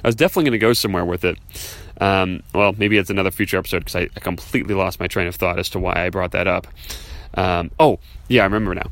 I 0.05 0.07
was 0.07 0.15
definitely 0.15 0.45
going 0.45 0.53
to 0.53 0.59
go 0.59 0.73
somewhere 0.73 1.05
with 1.05 1.25
it. 1.25 1.39
Um, 2.01 2.43
well, 2.55 2.75
maybe 2.77 2.97
it's 2.97 3.11
another 3.11 3.31
future 3.31 3.59
episode 3.59 3.81
because 3.81 3.97
I, 3.97 4.09
I 4.17 4.21
completely 4.21 4.75
lost 4.75 5.01
my 5.01 5.09
train 5.09 5.27
of 5.27 5.35
thought 5.35 5.59
as 5.59 5.69
to 5.71 5.79
why 5.79 6.07
I 6.07 6.11
brought 6.11 6.33
that 6.33 6.47
up. 6.47 6.69
Um, 7.35 7.71
oh, 7.81 7.99
yeah, 8.29 8.43
I 8.43 8.45
remember 8.45 8.75
now. 8.75 8.91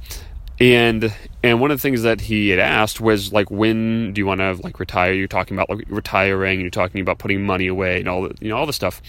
And 0.59 1.15
and 1.43 1.61
one 1.61 1.71
of 1.71 1.77
the 1.77 1.83
things 1.83 2.03
that 2.03 2.23
he 2.23 2.49
had 2.49 2.59
asked 2.59 3.01
was 3.01 3.33
like, 3.33 3.51
when 3.51 4.13
do 4.15 4.21
you 4.21 4.27
want 4.27 4.41
to 4.41 4.55
like 4.63 4.81
retire? 4.81 5.13
You're 5.13 5.29
talking 5.29 5.57
about 5.57 5.69
like 5.69 5.85
retiring. 5.89 6.61
You're 6.61 6.71
talking 6.71 7.01
about 7.01 7.19
putting 7.19 7.45
money 7.45 7.67
away 7.67 8.01
and 8.01 8.09
all 8.09 8.23
the 8.23 8.35
you 8.41 8.49
know 8.49 8.57
all 8.57 8.67
the 8.67 8.73
stuff 8.73 9.03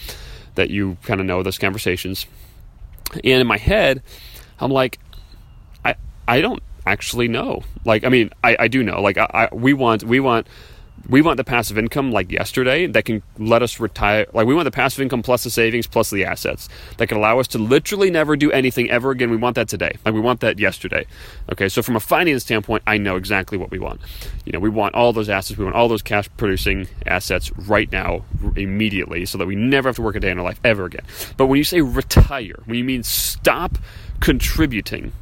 that 0.56 0.70
you 0.70 0.98
kind 1.04 1.20
of 1.20 1.26
know 1.26 1.42
those 1.42 1.58
conversations. 1.58 2.26
And 3.14 3.40
in 3.40 3.46
my 3.46 3.56
head, 3.56 4.02
I'm 4.60 4.70
like, 4.70 4.98
I 5.84 5.94
I 6.26 6.40
don't 6.40 6.62
actually 6.86 7.28
know. 7.28 7.62
Like, 7.84 8.04
I 8.04 8.08
mean, 8.08 8.30
I, 8.42 8.56
I 8.60 8.68
do 8.68 8.82
know. 8.82 9.00
Like, 9.00 9.18
I, 9.18 9.48
I 9.50 9.54
we 9.54 9.72
want 9.72 10.04
we 10.04 10.20
want 10.20 10.46
we 11.08 11.22
want 11.22 11.36
the 11.36 11.44
passive 11.44 11.78
income 11.78 12.12
like 12.12 12.30
yesterday 12.30 12.86
that 12.86 13.04
can 13.04 13.22
let 13.38 13.62
us 13.62 13.80
retire. 13.80 14.26
Like 14.32 14.46
we 14.46 14.54
want 14.54 14.64
the 14.64 14.70
passive 14.70 15.00
income 15.00 15.22
plus 15.22 15.44
the 15.44 15.50
savings 15.50 15.86
plus 15.86 16.10
the 16.10 16.24
assets 16.24 16.68
that 16.98 17.08
can 17.08 17.16
allow 17.16 17.38
us 17.38 17.48
to 17.48 17.58
literally 17.58 18.10
never 18.10 18.36
do 18.36 18.50
anything 18.52 18.90
ever 18.90 19.10
again. 19.10 19.30
We 19.30 19.36
want 19.36 19.56
that 19.56 19.68
today. 19.68 19.96
Like 20.04 20.14
we 20.14 20.20
want 20.20 20.40
that 20.40 20.58
yesterday. 20.58 21.06
Okay, 21.52 21.68
so 21.68 21.82
from 21.82 21.96
a 21.96 22.00
finance 22.00 22.42
standpoint, 22.42 22.82
I 22.86 22.98
know 22.98 23.16
exactly 23.16 23.58
what 23.58 23.70
we 23.70 23.78
want. 23.78 24.00
You 24.44 24.52
know, 24.52 24.60
we 24.60 24.70
want 24.70 24.94
all 24.94 25.12
those 25.12 25.28
assets. 25.28 25.58
We 25.58 25.64
want 25.64 25.76
all 25.76 25.88
those 25.88 26.02
cash 26.02 26.28
producing 26.36 26.88
assets 27.06 27.50
right 27.56 27.90
now, 27.90 28.24
immediately, 28.56 29.26
so 29.26 29.38
that 29.38 29.46
we 29.46 29.56
never 29.56 29.88
have 29.88 29.96
to 29.96 30.02
work 30.02 30.16
a 30.16 30.20
day 30.20 30.30
in 30.30 30.38
our 30.38 30.44
life 30.44 30.60
ever 30.64 30.84
again. 30.84 31.04
But 31.36 31.46
when 31.46 31.58
you 31.58 31.64
say 31.64 31.80
retire, 31.80 32.62
when 32.66 32.76
you 32.76 32.84
mean 32.84 33.02
stop 33.02 33.78
contributing 34.20 35.12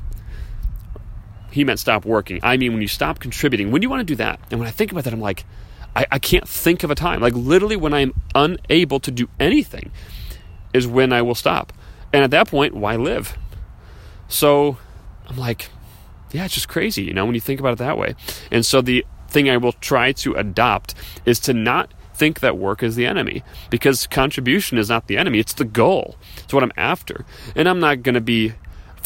he 1.57 1.65
meant 1.65 1.79
stop 1.79 2.05
working. 2.05 2.39
I 2.43 2.59
mean, 2.59 2.75
when 2.75 2.83
you 2.83 2.89
stop 2.89 3.19
contributing, 3.19 3.71
when 3.71 3.81
do 3.81 3.87
you 3.87 3.89
want 3.89 4.01
to 4.01 4.05
do 4.05 4.17
that? 4.17 4.39
And 4.51 4.61
when 4.61 4.69
I 4.69 4.71
think 4.71 4.93
about 4.93 5.05
that, 5.05 5.15
I'm 5.15 5.23
like, 5.23 5.47
I, 5.97 6.07
I 6.13 6.19
can't 6.19 6.47
think 6.47 6.85
of 6.85 6.91
a 6.91 6.95
time. 6.95 7.21
Like, 7.21 7.33
literally, 7.35 7.75
when 7.75 7.95
I'm 7.95 8.13
unable 8.35 9.01
to 9.01 9.11
do 9.11 9.29
anything 9.41 9.91
is 10.75 10.87
when 10.87 11.11
I 11.13 11.23
will 11.23 11.35
stop. 11.35 11.73
And 12.13 12.23
at 12.23 12.31
that 12.33 12.49
point, 12.49 12.75
why 12.75 12.97
live? 12.97 13.37
So 14.29 14.77
I'm 15.27 15.39
like, 15.39 15.71
yeah, 16.33 16.45
it's 16.45 16.55
just 16.55 16.69
crazy, 16.69 17.03
you 17.03 17.15
know, 17.15 17.25
when 17.25 17.35
you 17.35 17.41
think 17.41 17.61
about 17.61 17.73
it 17.73 17.79
that 17.79 17.97
way. 17.97 18.15
And 18.51 18.65
so 18.65 18.83
the 18.83 19.07
thing 19.29 19.49
I 19.49 19.57
will 19.57 19.73
try 19.73 20.13
to 20.13 20.35
adopt 20.35 20.95
is 21.25 21.41
to 21.41 21.55
not 21.55 21.93
think 22.15 22.41
that 22.41 22.59
work 22.59 22.83
is 22.83 22.97
the 22.97 23.07
enemy 23.07 23.43
because 23.71 24.07
contribution 24.07 24.79
is 24.79 24.89
not 24.89 25.07
the 25.07 25.17
enemy, 25.17 25.39
it's 25.39 25.55
the 25.55 25.65
goal. 25.65 26.17
It's 26.39 26.53
what 26.53 26.63
I'm 26.63 26.73
after. 26.77 27.25
And 27.55 27.69
I'm 27.69 27.81
not 27.81 28.03
going 28.03 28.15
to 28.15 28.21
be 28.21 28.53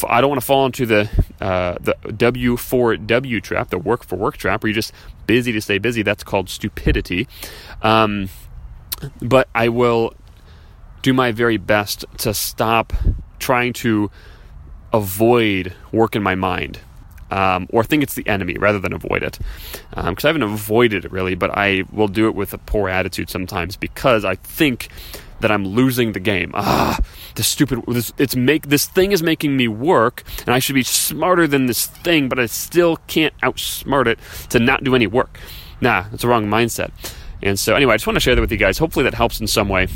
I 0.09 0.21
don't 0.21 0.29
want 0.29 0.41
to 0.41 0.45
fall 0.45 0.65
into 0.65 0.85
the 0.85 1.09
uh, 1.39 1.77
the 1.79 1.95
W 2.11 2.57
for 2.57 2.95
W 2.97 3.41
trap, 3.41 3.69
the 3.69 3.77
work 3.77 4.03
for 4.03 4.15
work 4.15 4.37
trap, 4.37 4.63
where 4.63 4.69
you're 4.69 4.75
just 4.75 4.93
busy 5.27 5.51
to 5.51 5.61
stay 5.61 5.77
busy. 5.77 6.01
That's 6.01 6.23
called 6.23 6.49
stupidity. 6.49 7.27
Um, 7.81 8.29
but 9.21 9.47
I 9.55 9.69
will 9.69 10.13
do 11.01 11.13
my 11.13 11.31
very 11.31 11.57
best 11.57 12.05
to 12.19 12.33
stop 12.33 12.93
trying 13.39 13.73
to 13.73 14.11
avoid 14.93 15.73
work 15.91 16.15
in 16.15 16.21
my 16.21 16.35
mind 16.35 16.79
um, 17.31 17.67
or 17.71 17.83
think 17.83 18.03
it's 18.03 18.13
the 18.13 18.27
enemy 18.27 18.57
rather 18.59 18.77
than 18.79 18.93
avoid 18.93 19.23
it. 19.23 19.39
Because 19.89 20.05
um, 20.05 20.15
I 20.23 20.27
haven't 20.27 20.43
avoided 20.43 21.05
it 21.05 21.11
really, 21.11 21.35
but 21.35 21.49
I 21.57 21.83
will 21.91 22.09
do 22.09 22.27
it 22.27 22.35
with 22.35 22.53
a 22.53 22.57
poor 22.57 22.89
attitude 22.89 23.29
sometimes 23.29 23.77
because 23.77 24.25
I 24.25 24.35
think 24.35 24.89
that 25.41 25.51
I'm 25.51 25.65
losing 25.65 26.13
the 26.13 26.19
game. 26.19 26.51
Ah, 26.53 26.99
this 27.35 27.47
stupid. 27.47 27.83
This 27.87 28.13
it's 28.17 28.35
make 28.35 28.67
this 28.67 28.85
thing 28.85 29.11
is 29.11 29.21
making 29.21 29.57
me 29.57 29.67
work, 29.67 30.23
and 30.45 30.53
I 30.53 30.59
should 30.59 30.75
be 30.75 30.83
smarter 30.83 31.47
than 31.47 31.65
this 31.65 31.87
thing, 31.87 32.29
but 32.29 32.39
I 32.39 32.45
still 32.45 32.97
can't 33.07 33.37
outsmart 33.41 34.07
it 34.07 34.19
to 34.49 34.59
not 34.59 34.83
do 34.83 34.95
any 34.95 35.07
work. 35.07 35.39
Nah, 35.81 36.05
it's 36.13 36.23
a 36.23 36.27
wrong 36.27 36.45
mindset. 36.45 36.91
And 37.43 37.57
so, 37.57 37.75
anyway, 37.75 37.95
I 37.95 37.97
just 37.97 38.05
want 38.05 38.15
to 38.15 38.19
share 38.19 38.35
that 38.35 38.41
with 38.41 38.51
you 38.51 38.57
guys. 38.57 38.77
Hopefully, 38.77 39.03
that 39.03 39.15
helps 39.15 39.41
in 39.41 39.47
some 39.47 39.67
way. 39.67 39.87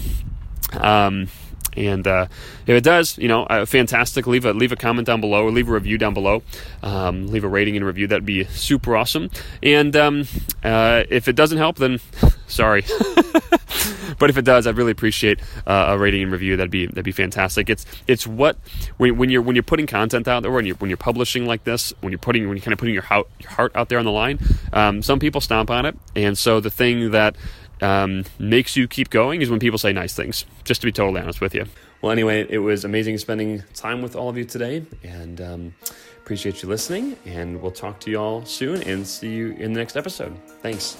Um, 0.74 1.28
and 1.76 2.06
uh, 2.08 2.28
if 2.66 2.76
it 2.76 2.84
does, 2.84 3.18
you 3.18 3.28
know, 3.28 3.44
uh, 3.44 3.66
fantastic. 3.66 4.28
Leave 4.28 4.46
a 4.46 4.54
leave 4.54 4.72
a 4.72 4.76
comment 4.76 5.06
down 5.06 5.22
below, 5.22 5.44
or 5.44 5.52
leave 5.52 5.70
a 5.70 5.74
review 5.74 5.98
down 5.98 6.14
below. 6.14 6.42
Um, 6.84 7.28
leave 7.28 7.44
a 7.44 7.48
rating 7.48 7.76
and 7.76 7.86
review. 7.86 8.08
That'd 8.08 8.26
be 8.26 8.46
super 8.46 8.96
awesome. 8.96 9.30
And 9.62 9.96
um, 9.96 10.28
uh, 10.64 11.04
if 11.10 11.28
it 11.28 11.36
doesn't 11.36 11.58
help, 11.58 11.78
then 11.78 12.00
sorry. 12.48 12.86
but 14.20 14.30
if 14.30 14.38
it 14.38 14.46
does, 14.46 14.68
I'd 14.68 14.78
really 14.78 14.92
appreciate 14.92 15.40
uh, 15.68 15.88
a 15.90 15.98
rating 15.98 16.24
and 16.24 16.32
review. 16.32 16.58
That'd 16.58 16.72
be 16.72 16.86
that'd 16.86 17.04
be 17.04 17.12
fantastic. 17.12 17.70
It's 17.70 17.86
it's 18.08 18.26
what 18.26 18.58
when, 18.98 19.18
when 19.18 19.30
you're 19.30 19.42
when 19.42 19.56
you're 19.56 19.64
putting 19.64 19.88
content 19.88 20.28
out 20.28 20.44
there, 20.44 20.52
when 20.52 20.66
you're 20.66 20.76
when 20.78 20.90
you're 20.90 20.98
publishing 20.98 21.46
like 21.46 21.64
this, 21.64 21.94
when 22.02 22.12
you're 22.12 22.20
putting 22.20 22.48
when 22.48 22.58
you're 22.58 22.64
kind 22.64 22.74
of 22.74 22.80
putting 22.80 22.94
your 22.94 23.04
heart 23.04 23.28
your 23.40 23.52
heart 23.52 23.72
out 23.76 23.90
there 23.90 24.00
on 24.00 24.06
the 24.06 24.12
line. 24.12 24.40
Um, 24.74 25.02
some 25.02 25.20
people 25.20 25.42
stomp 25.42 25.70
on 25.70 25.86
it, 25.86 25.98
and 26.16 26.38
so 26.38 26.60
the 26.60 26.70
thing 26.70 27.12
that 27.12 27.36
um, 27.82 28.24
makes 28.40 28.76
you 28.76 28.88
keep 28.88 29.10
going 29.10 29.42
is 29.42 29.50
when 29.50 29.60
people 29.60 29.78
say 29.78 29.94
nice 29.94 30.14
things, 30.14 30.46
just 30.64 30.82
to 30.82 30.88
be 30.88 30.92
totally 30.92 31.22
honest 31.22 31.42
with 31.42 31.54
you. 31.54 31.66
Well, 32.02 32.12
anyway, 32.12 32.46
it 32.50 32.60
was 32.60 32.86
amazing 32.86 33.18
spending 33.18 33.64
time 33.74 34.02
with 34.02 34.16
all 34.16 34.30
of 34.30 34.38
you 34.38 34.46
today, 34.46 34.86
and 35.04 35.42
um, 35.42 35.76
appreciate 36.18 36.62
you 36.62 36.70
listening. 36.70 37.16
And 37.26 37.62
we'll 37.62 37.72
talk 37.72 38.00
to 38.02 38.12
you 38.12 38.20
all 38.20 38.46
soon 38.46 38.84
and 38.84 39.08
see 39.08 39.34
you 39.34 39.52
in 39.54 39.74
the 39.74 39.80
next 39.80 39.96
episode. 39.96 40.38
Thanks. 40.62 40.98